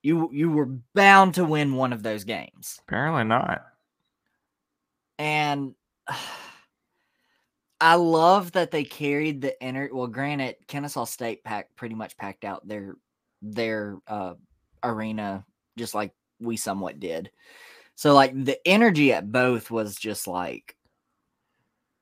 You 0.03 0.31
you 0.33 0.51
were 0.51 0.67
bound 0.95 1.35
to 1.35 1.45
win 1.45 1.75
one 1.75 1.93
of 1.93 2.03
those 2.03 2.25
games. 2.25 2.81
Apparently 2.87 3.25
not. 3.25 3.67
And 5.19 5.75
I 7.81 7.97
love 7.97 8.53
that 8.53 8.71
they 8.71 8.85
carried 8.85 9.41
the 9.41 9.61
inner 9.61 9.91
well 9.93 10.07
granted 10.07 10.57
Kennesaw 10.69 11.05
State 11.05 11.43
packed 11.43 11.75
pretty 11.77 11.97
much 11.97 12.17
packed 12.17 12.45
out 12.45 12.67
their 12.67 12.95
their 13.41 13.99
uh 14.07 14.35
arena 14.85 15.45
just 15.77 15.95
like 15.95 16.13
we 16.41 16.57
somewhat 16.57 17.01
did. 17.01 17.31
So 17.95 18.15
like 18.15 18.33
the 18.45 18.59
energy 18.67 19.13
at 19.13 19.31
both 19.31 19.71
was 19.71 19.97
just 19.97 20.27
like 20.27 20.77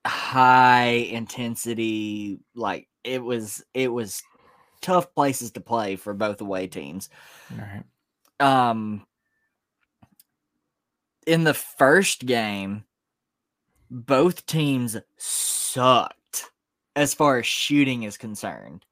high 0.07 1.07
intensity 1.11 2.39
like 2.55 2.89
it 3.05 3.23
was 3.23 3.63
it 3.75 3.89
was 3.89 4.23
tough 4.81 5.15
places 5.15 5.51
to 5.53 5.61
play 5.61 5.95
for 5.97 6.15
both 6.15 6.41
away 6.41 6.67
teams 6.67 7.11
right. 7.59 7.85
Um 8.41 9.07
in 11.27 11.45
the 11.45 11.55
first 11.55 12.27
game 12.27 12.85
both 13.91 14.47
teams 14.47 14.97
sucked 15.17 16.51
as 16.97 17.15
far 17.15 17.39
as 17.39 17.47
shooting 17.47 18.03
is 18.05 18.17
concerned 18.17 18.85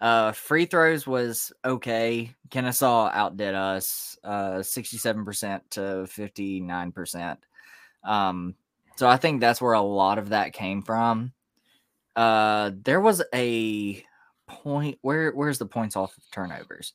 Uh, 0.00 0.32
free 0.32 0.66
throws 0.66 1.06
was 1.06 1.52
okay. 1.64 2.34
Kennesaw 2.50 3.08
outdid 3.14 3.54
us, 3.54 4.18
uh, 4.24 4.60
sixty-seven 4.62 5.24
percent 5.24 5.62
to 5.70 6.06
fifty-nine 6.06 6.92
percent. 6.92 7.38
Um, 8.02 8.54
so 8.96 9.08
I 9.08 9.16
think 9.16 9.40
that's 9.40 9.62
where 9.62 9.72
a 9.72 9.80
lot 9.80 10.18
of 10.18 10.30
that 10.30 10.52
came 10.52 10.82
from. 10.82 11.32
Uh, 12.16 12.72
there 12.84 13.00
was 13.00 13.22
a 13.32 14.04
point 14.46 14.98
where 15.00 15.30
where's 15.32 15.58
the 15.58 15.66
points 15.66 15.96
off 15.96 16.14
of 16.18 16.30
turnovers? 16.30 16.92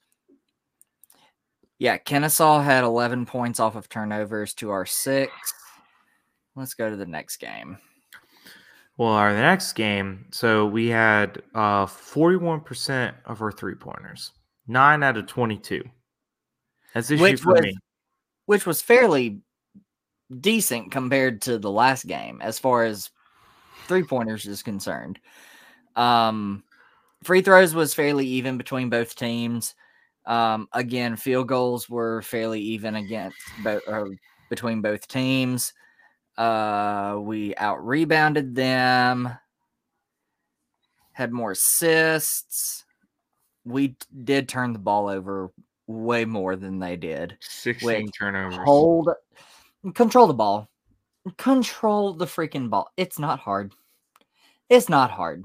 Yeah, 1.80 1.98
Kennesaw 1.98 2.62
had 2.62 2.84
11 2.84 3.26
points 3.26 3.60
off 3.60 3.76
of 3.76 3.88
turnovers 3.90 4.54
to 4.56 4.70
our 4.70 4.86
six. 4.86 5.32
Let's 6.56 6.74
go 6.74 6.90
to 6.90 6.96
the 6.98 7.06
next 7.06 7.38
game. 7.38 7.78
Well, 8.98 9.10
our 9.14 9.34
next 9.34 9.74
game, 9.74 10.26
so 10.32 10.66
we 10.66 10.88
had 10.90 11.42
uh 11.56 11.86
41% 11.86 13.14
of 13.26 13.42
our 13.42 13.52
three 13.52 13.76
pointers, 13.76 14.32
nine 14.68 15.04
out 15.04 15.16
of 15.16 15.26
22. 15.28 15.84
That's 16.94 17.10
issue 17.10 17.22
Which 17.22 17.40
for 17.40 17.54
was- 17.54 17.62
me. 17.62 17.78
which 18.48 18.66
was 18.66 18.82
fairly 18.82 19.40
decent 20.42 20.92
compared 20.92 21.42
to 21.44 21.58
the 21.58 21.72
last 21.72 22.08
game 22.08 22.42
as 22.42 22.60
far 22.60 22.84
as 22.84 23.10
three 23.88 24.04
pointers 24.04 24.46
is 24.46 24.62
concerned. 24.62 25.18
Um, 25.96 26.64
free 27.24 27.42
throws 27.42 27.74
was 27.74 27.94
fairly 27.94 28.28
even 28.28 28.58
between 28.58 28.90
both 28.90 29.16
teams. 29.16 29.76
Um, 30.30 30.70
again, 30.74 31.16
field 31.16 31.48
goals 31.48 31.90
were 31.90 32.22
fairly 32.22 32.62
even 32.62 32.96
against 32.96 33.38
both 33.64 33.82
or 33.88 34.08
between 34.50 34.82
both 34.82 35.08
teams. 35.08 35.74
Uh, 36.38 37.18
we 37.20 37.56
out 37.56 37.86
rebounded 37.86 38.54
them, 38.54 39.30
had 41.14 41.34
more 41.34 41.52
assists. 41.52 42.86
We 43.66 43.96
did 44.24 44.48
turn 44.48 44.72
the 44.72 44.80
ball 44.80 45.10
over 45.10 45.52
way 45.88 46.24
more 46.24 46.56
than 46.56 46.78
they 46.78 46.96
did 46.96 47.36
16 47.42 48.12
turnovers. 48.12 48.60
hold 48.64 49.10
control 49.96 50.28
the 50.28 50.34
ball 50.36 50.70
control 51.38 52.14
the 52.14 52.26
freaking 52.26 52.70
ball 52.70 52.92
it's 52.96 53.18
not 53.18 53.40
hard 53.40 53.74
it's 54.70 54.88
not 54.88 55.10
hard 55.10 55.44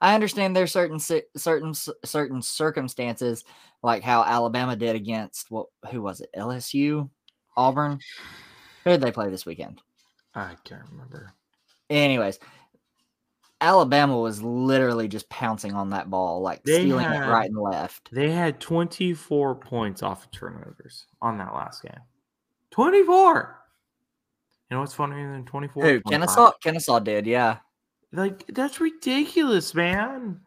i 0.00 0.14
understand 0.14 0.54
there's 0.54 0.72
certain 0.72 0.98
certain 0.98 1.74
certain 2.04 2.42
circumstances 2.42 3.44
like 3.82 4.02
how 4.02 4.22
alabama 4.24 4.74
did 4.76 4.96
against 4.96 5.50
what 5.50 5.66
who 5.90 6.02
was 6.02 6.20
it 6.20 6.30
lsu 6.36 7.08
auburn 7.56 7.98
who 8.84 8.90
did 8.90 9.00
they 9.00 9.12
play 9.12 9.30
this 9.30 9.46
weekend 9.46 9.80
I 10.34 10.56
can't 10.64 10.82
remember. 10.90 11.32
anyways 11.90 12.38
alabama 13.60 14.18
was 14.18 14.42
literally 14.42 15.06
just 15.08 15.28
pouncing 15.30 15.72
on 15.74 15.90
that 15.90 16.10
ball 16.10 16.40
like 16.42 16.62
They 16.64 16.80
stealing 16.80 17.04
had- 17.04 17.26
it 17.28 17.30
right 17.30 17.48
and 17.48 17.58
left 17.58 18.10
They 18.12 18.30
had 18.32 18.60
24 18.60 19.54
points 19.54 20.02
off 20.02 20.24
of 20.24 20.30
turnovers 20.32 21.06
on 21.22 21.38
that 21.38 21.54
last 21.54 21.82
game. 21.82 21.92
24. 22.72 23.60
You 24.70 24.74
know 24.76 24.80
what's 24.80 24.92
funnier 24.94 25.32
than 25.32 25.44
24? 25.44 25.82
who 25.86 26.00
kennesaw 26.02 26.50
kennesaw 26.62 26.98
did 26.98 27.26
yeah 27.26 27.58
Like, 28.14 28.46
that's 28.46 28.80
ridiculous, 28.80 29.74
man. 29.74 30.40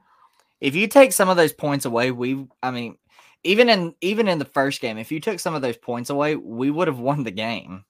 if 0.62 0.74
you 0.74 0.88
take 0.88 1.12
some 1.12 1.30
of 1.30 1.38
those 1.38 1.54
points 1.54 1.86
away, 1.86 2.12
we 2.12 2.48
I 2.64 2.72
mean, 2.72 2.98
even 3.44 3.70
in 3.70 3.94
even 4.02 4.28
in 4.28 4.40
the 4.40 4.46
first 4.46 4.82
game, 4.82 4.98
if 4.98 5.12
you 5.12 5.20
took 5.20 5.40
some 5.40 5.54
of 5.54 5.62
those 5.62 5.78
points 5.78 6.10
away, 6.10 6.36
we 6.36 6.72
would 6.72 6.88
have 6.88 7.00
won 7.00 7.24
the 7.24 7.32
game. 7.32 7.84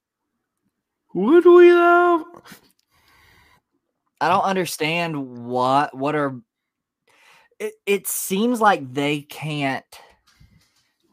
Would 1.14 1.46
we 1.46 1.68
have? 1.68 2.26
I 4.20 4.30
don't 4.30 4.44
understand 4.44 5.46
what 5.46 5.96
what 5.96 6.16
are 6.16 6.42
it, 7.60 7.74
it 7.86 8.08
seems 8.08 8.60
like 8.60 8.94
they 8.94 9.22
can't 9.22 9.86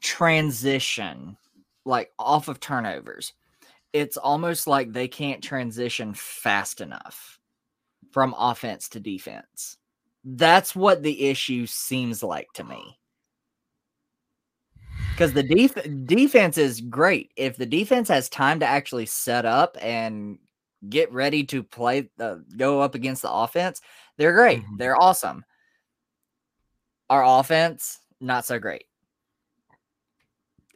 transition 0.01 1.37
like 1.85 2.13
off 2.19 2.49
of 2.49 2.61
turnovers. 2.61 3.35
It's 3.93 4.17
almost 4.17 4.67
like 4.67 4.93
they 4.93 5.07
can't 5.07 5.43
transition 5.43 6.15
fast 6.15 6.81
enough 6.81 7.39
from 8.15 8.33
offense 8.39 8.89
to 8.89 9.01
defense. 9.01 9.77
That's 10.25 10.77
what 10.77 11.03
the 11.03 11.27
issue 11.29 11.67
seems 11.67 12.23
like 12.23 12.47
to 12.55 12.63
me. 12.63 12.97
Because 15.11 15.33
the 15.33 15.43
def- 15.43 16.07
defense 16.07 16.57
is 16.57 16.81
great. 16.81 17.33
If 17.35 17.57
the 17.57 17.67
defense 17.67 18.09
has 18.09 18.29
time 18.29 18.61
to 18.61 18.67
actually 18.67 19.07
set 19.07 19.45
up 19.45 19.77
and 19.81 20.39
get 20.89 21.13
ready 21.13 21.43
to 21.47 21.65
play, 21.65 22.09
uh, 22.21 22.37
go 22.57 22.81
up 22.81 22.95
against 22.95 23.23
the 23.23 23.33
offense, 23.33 23.81
they're 24.17 24.33
great. 24.33 24.63
Mhm. 24.63 24.79
They're 24.79 25.01
awesome. 25.01 25.45
Our 27.11 27.25
offense, 27.41 27.99
not 28.21 28.47
so 28.47 28.61
great. 28.61 28.87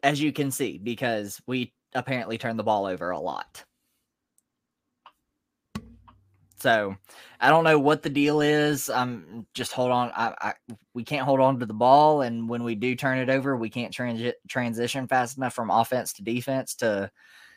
As 0.03 0.20
you 0.20 0.33
can 0.33 0.51
see, 0.51 0.79
because 0.79 1.40
we 1.46 1.72
apparently 1.94 2.37
turn 2.37 2.57
the 2.57 2.64
ball 2.64 2.87
over 2.87 3.11
a 3.11 3.20
lot. 3.20 3.64
So 6.61 6.97
I 7.40 7.51
don't 7.51 7.64
know 7.64 7.79
what 7.79 8.03
the 8.03 8.11
deal 8.11 8.40
is. 8.40 8.90
Um, 8.90 9.47
just 9.55 9.73
hold 9.73 9.92
on. 9.92 10.11
I, 10.16 10.35
I 10.40 10.55
we 10.92 11.05
can't 11.05 11.25
hold 11.25 11.40
on 11.40 11.61
to 11.61 11.66
the 11.66 11.75
ball, 11.75 12.23
and 12.23 12.49
when 12.49 12.64
we 12.64 12.75
do 12.75 12.97
turn 12.97 13.18
it 13.18 13.31
over, 13.31 13.57
we 13.57 13.71
can't 13.71 13.94
transi- 13.94 14.35
transition 14.49 15.07
fast 15.07 15.37
enough 15.37 15.55
from 15.55 15.71
offense 15.71 16.12
to 16.14 16.23
defense 16.23 16.75
to 16.77 17.11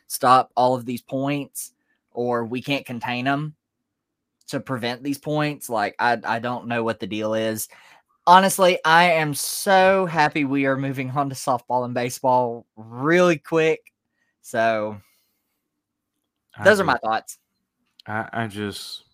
stop 0.06 0.52
all 0.56 0.74
of 0.74 0.84
these 0.84 1.02
points, 1.02 1.72
or 2.12 2.44
we 2.44 2.62
can't 2.62 2.86
contain 2.86 3.24
them 3.24 3.56
to 4.48 4.60
prevent 4.60 5.02
these 5.02 5.18
points. 5.18 5.68
Like 5.68 5.96
I, 5.98 6.20
I 6.22 6.38
don't 6.38 6.68
know 6.68 6.84
what 6.84 7.00
the 7.00 7.06
deal 7.06 7.34
is. 7.34 7.68
Honestly, 8.24 8.78
I 8.84 9.12
am 9.12 9.34
so 9.34 10.06
happy 10.06 10.44
we 10.44 10.66
are 10.66 10.76
moving 10.76 11.10
on 11.10 11.28
to 11.28 11.34
softball 11.34 11.84
and 11.84 11.94
baseball 11.94 12.66
really 12.76 13.38
quick. 13.38 13.80
So 14.42 15.00
those 16.62 16.78
are 16.78 16.84
my 16.84 16.98
thoughts. 16.98 17.38
I, 18.06 18.28
I 18.32 18.46
just, 18.46 19.04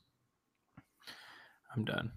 I'm 1.74 1.84
done. 1.84 2.10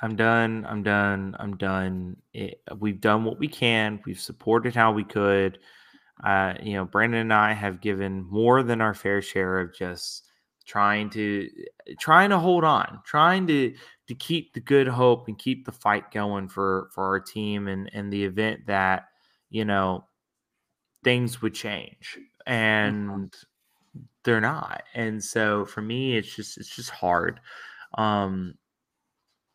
I'm 0.00 0.16
done. 0.16 0.66
I'm 0.68 0.82
done. 0.82 1.36
I'm 1.38 1.56
done. 1.56 2.16
It, 2.32 2.60
we've 2.78 3.00
done 3.00 3.24
what 3.24 3.38
we 3.38 3.48
can. 3.48 4.00
We've 4.04 4.20
supported 4.20 4.74
how 4.74 4.92
we 4.92 5.04
could. 5.04 5.58
Uh, 6.22 6.54
you 6.62 6.74
know, 6.74 6.84
Brandon 6.84 7.20
and 7.20 7.32
I 7.32 7.52
have 7.52 7.80
given 7.80 8.24
more 8.28 8.62
than 8.62 8.80
our 8.80 8.94
fair 8.94 9.22
share 9.22 9.60
of 9.60 9.74
just 9.74 10.28
trying 10.64 11.10
to 11.10 11.48
eh, 11.88 11.94
trying 11.98 12.30
to 12.30 12.38
hold 12.38 12.64
on, 12.64 13.00
trying 13.04 13.46
to 13.46 13.74
to 14.08 14.14
keep 14.14 14.52
the 14.52 14.60
good 14.60 14.86
hope 14.86 15.28
and 15.28 15.38
keep 15.38 15.64
the 15.64 15.72
fight 15.72 16.10
going 16.10 16.48
for 16.48 16.90
for 16.94 17.04
our 17.04 17.20
team 17.20 17.68
and 17.68 17.90
and 17.94 18.12
the 18.12 18.24
event 18.24 18.66
that 18.66 19.04
you 19.50 19.64
know 19.64 20.04
things 21.02 21.42
would 21.42 21.54
change 21.54 22.18
mm-hmm. 22.46 22.52
and 22.52 23.34
they're 24.24 24.40
not 24.40 24.82
and 24.94 25.22
so 25.22 25.64
for 25.66 25.82
me 25.82 26.16
it's 26.16 26.34
just 26.34 26.58
it's 26.58 26.74
just 26.74 26.90
hard 26.90 27.40
um 27.98 28.54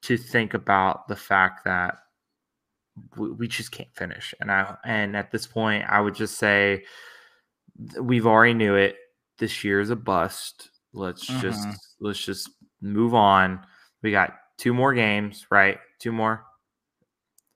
to 0.02 0.18
think 0.18 0.54
about 0.54 1.08
the 1.08 1.16
fact 1.16 1.64
that 1.66 2.00
we, 3.18 3.32
we 3.32 3.48
just 3.48 3.72
can't 3.72 3.94
finish 3.96 4.34
and 4.40 4.52
i 4.52 4.76
and 4.84 5.16
at 5.16 5.32
this 5.32 5.48
point 5.48 5.86
i 5.88 6.00
would 6.00 6.16
just 6.16 6.38
say 6.38 6.84
we've 8.02 8.28
already 8.28 8.54
knew 8.54 8.76
it 8.76 8.98
this 9.38 9.64
year 9.64 9.80
is 9.80 9.90
a 9.90 9.96
bust 9.96 10.70
let's 10.94 11.26
just 11.26 11.68
Mhm. 11.68 11.78
let's 12.00 12.24
just 12.24 12.50
move 12.82 13.14
on 13.14 13.66
we 14.02 14.12
got 14.12 14.34
two 14.58 14.74
more 14.74 14.94
games 14.94 15.46
right 15.50 15.80
two 16.00 16.12
more 16.12 16.46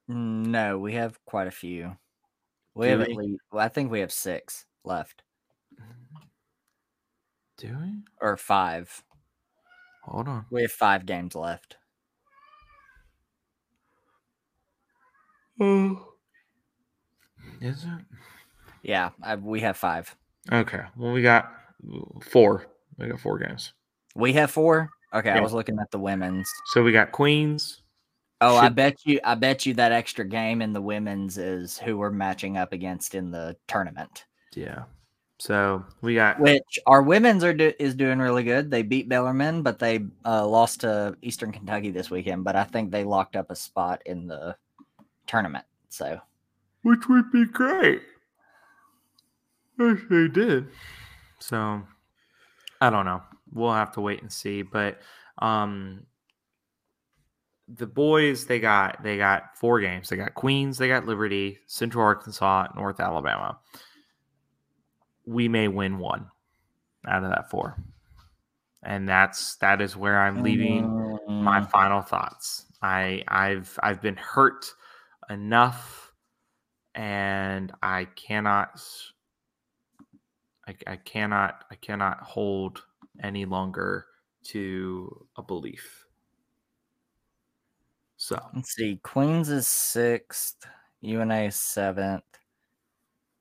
No, 0.07 0.79
we 0.79 0.93
have 0.93 1.23
quite 1.25 1.47
a 1.47 1.51
few. 1.51 1.97
We 2.75 2.87
Do 2.87 2.91
have 2.91 3.01
at 3.01 3.13
least, 3.13 3.41
well, 3.51 3.65
I 3.65 3.69
think 3.69 3.91
we 3.91 4.01
have 4.01 4.11
six 4.13 4.65
left 4.83 5.23
do 7.63 7.77
we 7.81 7.93
or 8.21 8.35
five. 8.37 9.03
hold 10.03 10.27
on 10.27 10.45
We 10.51 10.61
have 10.63 10.71
five 10.71 11.05
games 11.05 11.33
left. 11.33 11.77
oh 15.61 16.13
is 17.61 17.83
it 17.83 18.05
Yeah, 18.81 19.09
I, 19.21 19.35
we 19.35 19.61
have 19.61 19.77
five. 19.77 20.13
okay 20.51 20.81
well 20.97 21.13
we 21.13 21.21
got 21.21 21.51
four 22.21 22.65
we 22.97 23.07
got 23.07 23.19
four 23.19 23.39
games 23.39 23.73
We 24.15 24.33
have 24.33 24.51
four. 24.51 24.89
Okay, 25.13 25.29
I 25.29 25.39
was 25.39 25.53
looking 25.53 25.77
at 25.79 25.91
the 25.91 25.99
women's. 25.99 26.49
so 26.67 26.83
we 26.83 26.91
got 26.91 27.11
queens 27.11 27.79
Oh, 28.41 28.57
I 28.57 28.67
bet 28.67 28.97
you, 29.05 29.21
I 29.23 29.35
bet 29.35 29.65
you 29.65 29.73
that 29.75 29.93
extra 29.93 30.25
game 30.25 30.61
in 30.61 30.73
the 30.73 30.81
women's 30.81 31.37
is 31.37 31.77
who 31.77 31.97
we're 31.97 32.09
matching 32.11 32.57
up 32.57 32.73
against 32.73 33.15
in 33.15 33.31
the 33.31 33.55
tournament. 33.69 34.25
Yeah. 34.53 34.83
So 35.43 35.83
we 35.99 36.15
got 36.15 36.39
Which 36.39 36.79
our 36.87 37.01
women's 37.01 37.43
are 37.43 37.53
do, 37.53 37.73
is 37.77 37.95
doing 37.95 38.19
really 38.19 38.45
good. 38.45 38.71
They 38.71 38.81
beat 38.81 39.09
Bellarmine, 39.09 39.61
but 39.61 39.77
they 39.77 40.05
uh, 40.23 40.47
lost 40.47 40.79
to 40.81 41.17
Eastern 41.21 41.51
Kentucky 41.51 41.91
this 41.91 42.09
weekend. 42.09 42.45
But 42.45 42.55
I 42.55 42.63
think 42.63 42.91
they 42.91 43.03
locked 43.03 43.35
up 43.35 43.51
a 43.51 43.55
spot 43.57 44.01
in 44.05 44.25
the 44.25 44.55
tournament. 45.27 45.65
So 45.89 46.17
which 46.83 47.09
would 47.09 47.29
be 47.33 47.43
great. 47.43 48.03
Yes, 49.77 49.97
they 50.09 50.29
did. 50.29 50.69
So 51.39 51.83
I 52.79 52.89
don't 52.89 53.03
know. 53.03 53.21
We'll 53.51 53.73
have 53.73 53.91
to 53.95 54.01
wait 54.01 54.21
and 54.21 54.31
see. 54.31 54.61
But 54.61 55.01
um 55.39 56.05
the 57.67 57.87
boys 57.87 58.45
they 58.45 58.61
got 58.61 59.03
they 59.03 59.17
got 59.17 59.57
four 59.57 59.81
games. 59.81 60.07
They 60.07 60.15
got 60.15 60.35
Queens, 60.35 60.77
they 60.77 60.87
got 60.87 61.05
Liberty, 61.05 61.59
Central 61.67 62.05
Arkansas, 62.05 62.67
North 62.77 63.01
Alabama. 63.01 63.59
We 65.25 65.47
may 65.47 65.67
win 65.67 65.99
one 65.99 66.29
out 67.07 67.23
of 67.23 67.29
that 67.31 67.49
four. 67.49 67.77
And 68.83 69.07
that's 69.07 69.55
that 69.57 69.81
is 69.81 69.95
where 69.95 70.19
I'm 70.21 70.43
leaving 70.43 70.93
my 71.39 71.61
Mm, 71.61 71.69
final 71.71 72.01
thoughts. 72.01 72.65
I 72.81 73.23
I've 73.27 73.77
I've 73.81 74.01
been 74.01 74.17
hurt 74.17 74.65
enough 75.29 76.13
and 76.95 77.71
I 77.83 78.05
cannot 78.05 78.81
I, 80.67 80.75
I 80.87 80.95
cannot 80.97 81.65
I 81.71 81.75
cannot 81.75 82.21
hold 82.21 82.85
any 83.21 83.45
longer 83.45 84.07
to 84.45 85.27
a 85.37 85.43
belief. 85.43 86.05
So 88.17 88.39
Let's 88.53 88.73
see. 88.75 88.99
Queens 89.03 89.49
is 89.49 89.67
sixth. 89.67 90.65
UNA 91.01 91.41
is 91.47 91.59
seventh. 91.59 92.23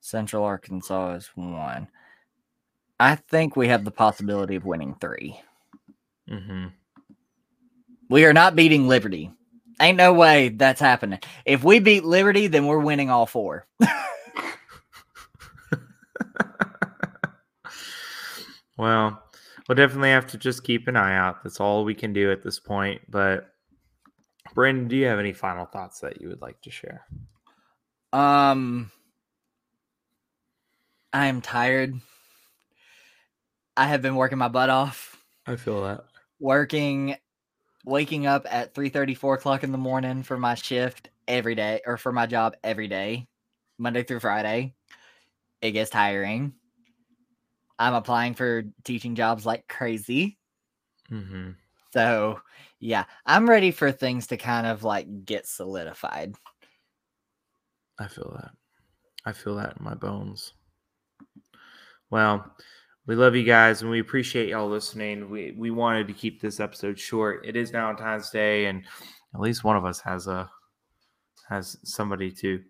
Central 0.02 0.44
Arkansas 0.44 1.14
is 1.14 1.30
one. 1.36 1.86
I 2.98 3.14
think 3.14 3.54
we 3.56 3.68
have 3.68 3.84
the 3.84 3.92
possibility 3.92 4.56
of 4.56 4.64
winning 4.64 4.96
three. 5.00 5.40
hmm 6.28 6.66
We 8.10 8.24
are 8.24 8.32
not 8.32 8.56
beating 8.56 8.88
Liberty. 8.88 9.30
Ain't 9.80 9.96
no 9.96 10.12
way 10.12 10.50
that's 10.50 10.80
happening. 10.80 11.20
If 11.46 11.62
we 11.64 11.78
beat 11.78 12.04
Liberty, 12.04 12.48
then 12.48 12.66
we're 12.66 12.80
winning 12.80 13.10
all 13.10 13.26
four. 13.26 13.66
well, 18.76 19.22
we'll 19.68 19.76
definitely 19.76 20.10
have 20.10 20.26
to 20.28 20.36
just 20.36 20.64
keep 20.64 20.88
an 20.88 20.96
eye 20.96 21.16
out. 21.16 21.44
That's 21.44 21.60
all 21.60 21.84
we 21.84 21.94
can 21.94 22.12
do 22.12 22.32
at 22.32 22.42
this 22.42 22.58
point. 22.58 23.00
But 23.08 23.54
Brandon, 24.52 24.88
do 24.88 24.96
you 24.96 25.06
have 25.06 25.20
any 25.20 25.32
final 25.32 25.64
thoughts 25.66 26.00
that 26.00 26.20
you 26.20 26.28
would 26.28 26.42
like 26.42 26.60
to 26.62 26.70
share? 26.70 27.06
Um, 28.12 28.90
I 31.12 31.26
am 31.26 31.40
tired. 31.40 32.00
I 33.76 33.86
have 33.86 34.02
been 34.02 34.16
working 34.16 34.38
my 34.38 34.48
butt 34.48 34.70
off. 34.70 35.22
I 35.46 35.56
feel 35.56 35.82
that. 35.82 36.04
Working, 36.40 37.16
waking 37.84 38.26
up 38.26 38.46
at 38.50 38.74
3 38.74 39.14
4 39.14 39.34
o'clock 39.34 39.64
in 39.64 39.72
the 39.72 39.78
morning 39.78 40.22
for 40.22 40.38
my 40.38 40.54
shift 40.54 41.10
every 41.28 41.54
day 41.54 41.80
or 41.86 41.96
for 41.96 42.12
my 42.12 42.26
job 42.26 42.56
every 42.64 42.88
day, 42.88 43.28
Monday 43.78 44.02
through 44.02 44.20
Friday. 44.20 44.74
It 45.60 45.72
gets 45.72 45.90
tiring. 45.90 46.54
I'm 47.78 47.94
applying 47.94 48.34
for 48.34 48.64
teaching 48.84 49.14
jobs 49.14 49.44
like 49.44 49.68
crazy. 49.68 50.38
hmm 51.08 51.52
So, 51.92 52.40
yeah, 52.80 53.04
I'm 53.26 53.48
ready 53.48 53.70
for 53.70 53.92
things 53.92 54.28
to 54.28 54.36
kind 54.36 54.66
of 54.66 54.82
like 54.84 55.24
get 55.24 55.46
solidified. 55.46 56.34
I 57.98 58.06
feel 58.06 58.30
that. 58.36 58.54
I 59.24 59.32
feel 59.32 59.56
that 59.56 59.78
in 59.78 59.84
my 59.84 59.94
bones. 59.94 60.54
Well, 62.12 62.44
we 63.06 63.14
love 63.14 63.34
you 63.34 63.42
guys 63.42 63.80
and 63.80 63.90
we 63.90 63.98
appreciate 63.98 64.50
y'all 64.50 64.68
listening. 64.68 65.30
We 65.30 65.52
we 65.56 65.70
wanted 65.70 66.06
to 66.08 66.12
keep 66.12 66.42
this 66.42 66.60
episode 66.60 66.98
short. 66.98 67.46
It 67.46 67.56
is 67.56 67.70
Valentine's 67.70 68.28
Day, 68.28 68.66
and 68.66 68.84
at 69.34 69.40
least 69.40 69.64
one 69.64 69.78
of 69.78 69.86
us 69.86 69.98
has 70.00 70.26
a 70.26 70.50
has 71.48 71.78
somebody 71.84 72.30
to 72.30 72.62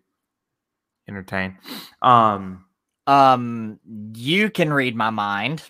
entertain. 1.09 1.57
Um 2.01 2.63
Um, 3.05 3.81
you 4.13 4.49
can 4.49 4.71
read 4.71 4.95
my 4.95 5.09
mind. 5.09 5.61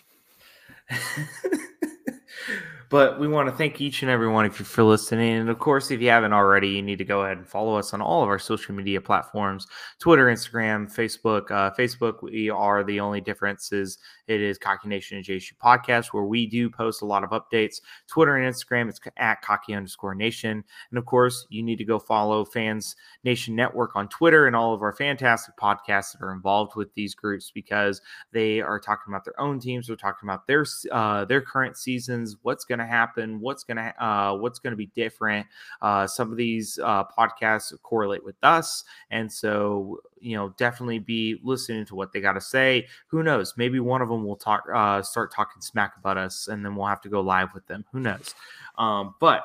but 2.94 3.18
we 3.18 3.26
want 3.26 3.48
to 3.48 3.56
thank 3.56 3.80
each 3.80 4.02
and 4.02 4.10
every 4.10 4.28
one 4.28 4.46
of 4.46 4.56
you 4.56 4.64
for 4.64 4.84
listening. 4.84 5.38
And 5.38 5.50
of 5.50 5.58
course, 5.58 5.90
if 5.90 6.00
you 6.00 6.10
haven't 6.10 6.32
already, 6.32 6.68
you 6.68 6.80
need 6.80 6.98
to 6.98 7.04
go 7.04 7.22
ahead 7.22 7.38
and 7.38 7.44
follow 7.44 7.74
us 7.74 7.92
on 7.92 8.00
all 8.00 8.22
of 8.22 8.28
our 8.28 8.38
social 8.38 8.72
media 8.72 9.00
platforms 9.00 9.66
Twitter, 9.98 10.26
Instagram, 10.26 10.86
Facebook. 10.94 11.50
Uh, 11.50 11.72
Facebook, 11.76 12.22
we 12.22 12.50
are 12.50 12.84
the 12.84 13.00
only 13.00 13.20
difference 13.20 13.72
is 13.72 13.98
it 14.26 14.40
is 14.40 14.58
Cocky 14.58 14.88
Nation 14.88 15.18
and 15.18 15.26
JSU 15.26 15.52
Podcast, 15.62 16.08
where 16.12 16.24
we 16.24 16.46
do 16.46 16.70
post 16.70 17.02
a 17.02 17.06
lot 17.06 17.24
of 17.24 17.30
updates. 17.30 17.80
Twitter 18.06 18.36
and 18.36 18.52
Instagram, 18.52 18.88
it's 18.88 19.00
at 19.16 19.42
Cocky 19.42 19.74
underscore 19.74 20.14
Nation. 20.14 20.64
And 20.90 20.98
of 20.98 21.04
course, 21.04 21.46
you 21.50 21.62
need 21.62 21.76
to 21.76 21.84
go 21.84 21.98
follow 21.98 22.44
Fans 22.44 22.96
Nation 23.24 23.54
Network 23.54 23.96
on 23.96 24.08
Twitter 24.08 24.46
and 24.46 24.56
all 24.56 24.72
of 24.72 24.82
our 24.82 24.92
fantastic 24.92 25.56
podcasts 25.56 26.12
that 26.12 26.22
are 26.22 26.32
involved 26.32 26.76
with 26.76 26.92
these 26.94 27.14
groups 27.14 27.50
because 27.50 28.00
they 28.32 28.60
are 28.60 28.80
talking 28.80 29.12
about 29.12 29.24
their 29.24 29.38
own 29.40 29.60
teams. 29.60 29.86
They're 29.86 29.96
talking 29.96 30.28
about 30.28 30.46
their 30.46 30.64
uh, 30.90 31.24
their 31.24 31.40
current 31.42 31.76
seasons, 31.76 32.36
what's 32.42 32.64
going 32.64 32.78
to 32.78 32.86
happen, 32.86 33.40
what's 33.40 33.64
going 33.64 33.76
to 33.76 34.04
uh, 34.04 34.36
what's 34.36 34.58
going 34.58 34.72
to 34.72 34.76
be 34.76 34.86
different. 34.86 35.46
Uh, 35.82 36.06
some 36.06 36.30
of 36.30 36.36
these 36.36 36.78
uh, 36.82 37.04
podcasts 37.04 37.72
correlate 37.82 38.24
with 38.24 38.36
us, 38.42 38.84
and 39.10 39.30
so 39.30 39.98
you 40.20 40.36
know 40.36 40.54
definitely 40.56 40.98
be 40.98 41.40
listening 41.42 41.84
to 41.86 41.94
what 41.94 42.12
they 42.12 42.20
got 42.20 42.32
to 42.32 42.40
say. 42.40 42.86
Who 43.08 43.22
knows? 43.22 43.54
Maybe 43.56 43.80
one 43.80 44.02
of 44.02 44.08
them 44.08 44.24
will 44.24 44.36
talk, 44.36 44.64
uh, 44.72 45.02
start 45.02 45.32
talking 45.32 45.60
smack 45.60 45.96
about 45.98 46.18
us, 46.18 46.48
and 46.48 46.64
then 46.64 46.76
we'll 46.76 46.86
have 46.86 47.00
to 47.02 47.08
go 47.08 47.20
live 47.20 47.54
with 47.54 47.66
them. 47.66 47.84
Who 47.92 48.00
knows? 48.00 48.34
Um, 48.78 49.14
but 49.20 49.44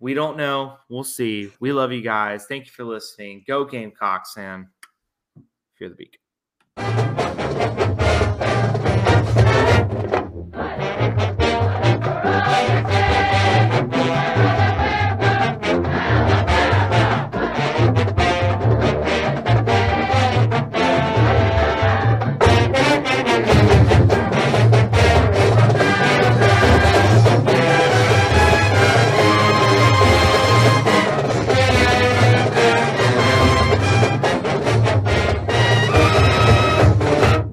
we 0.00 0.14
don't 0.14 0.36
know. 0.36 0.76
We'll 0.88 1.04
see. 1.04 1.50
We 1.60 1.72
love 1.72 1.92
you 1.92 2.02
guys. 2.02 2.46
Thank 2.46 2.66
you 2.66 2.72
for 2.72 2.84
listening. 2.84 3.44
Go 3.46 3.64
Gamecocks 3.64 4.36
and 4.36 4.66
fear 5.76 5.88
the 5.88 5.94
beak. 5.94 6.18
Yeah. 13.96 14.33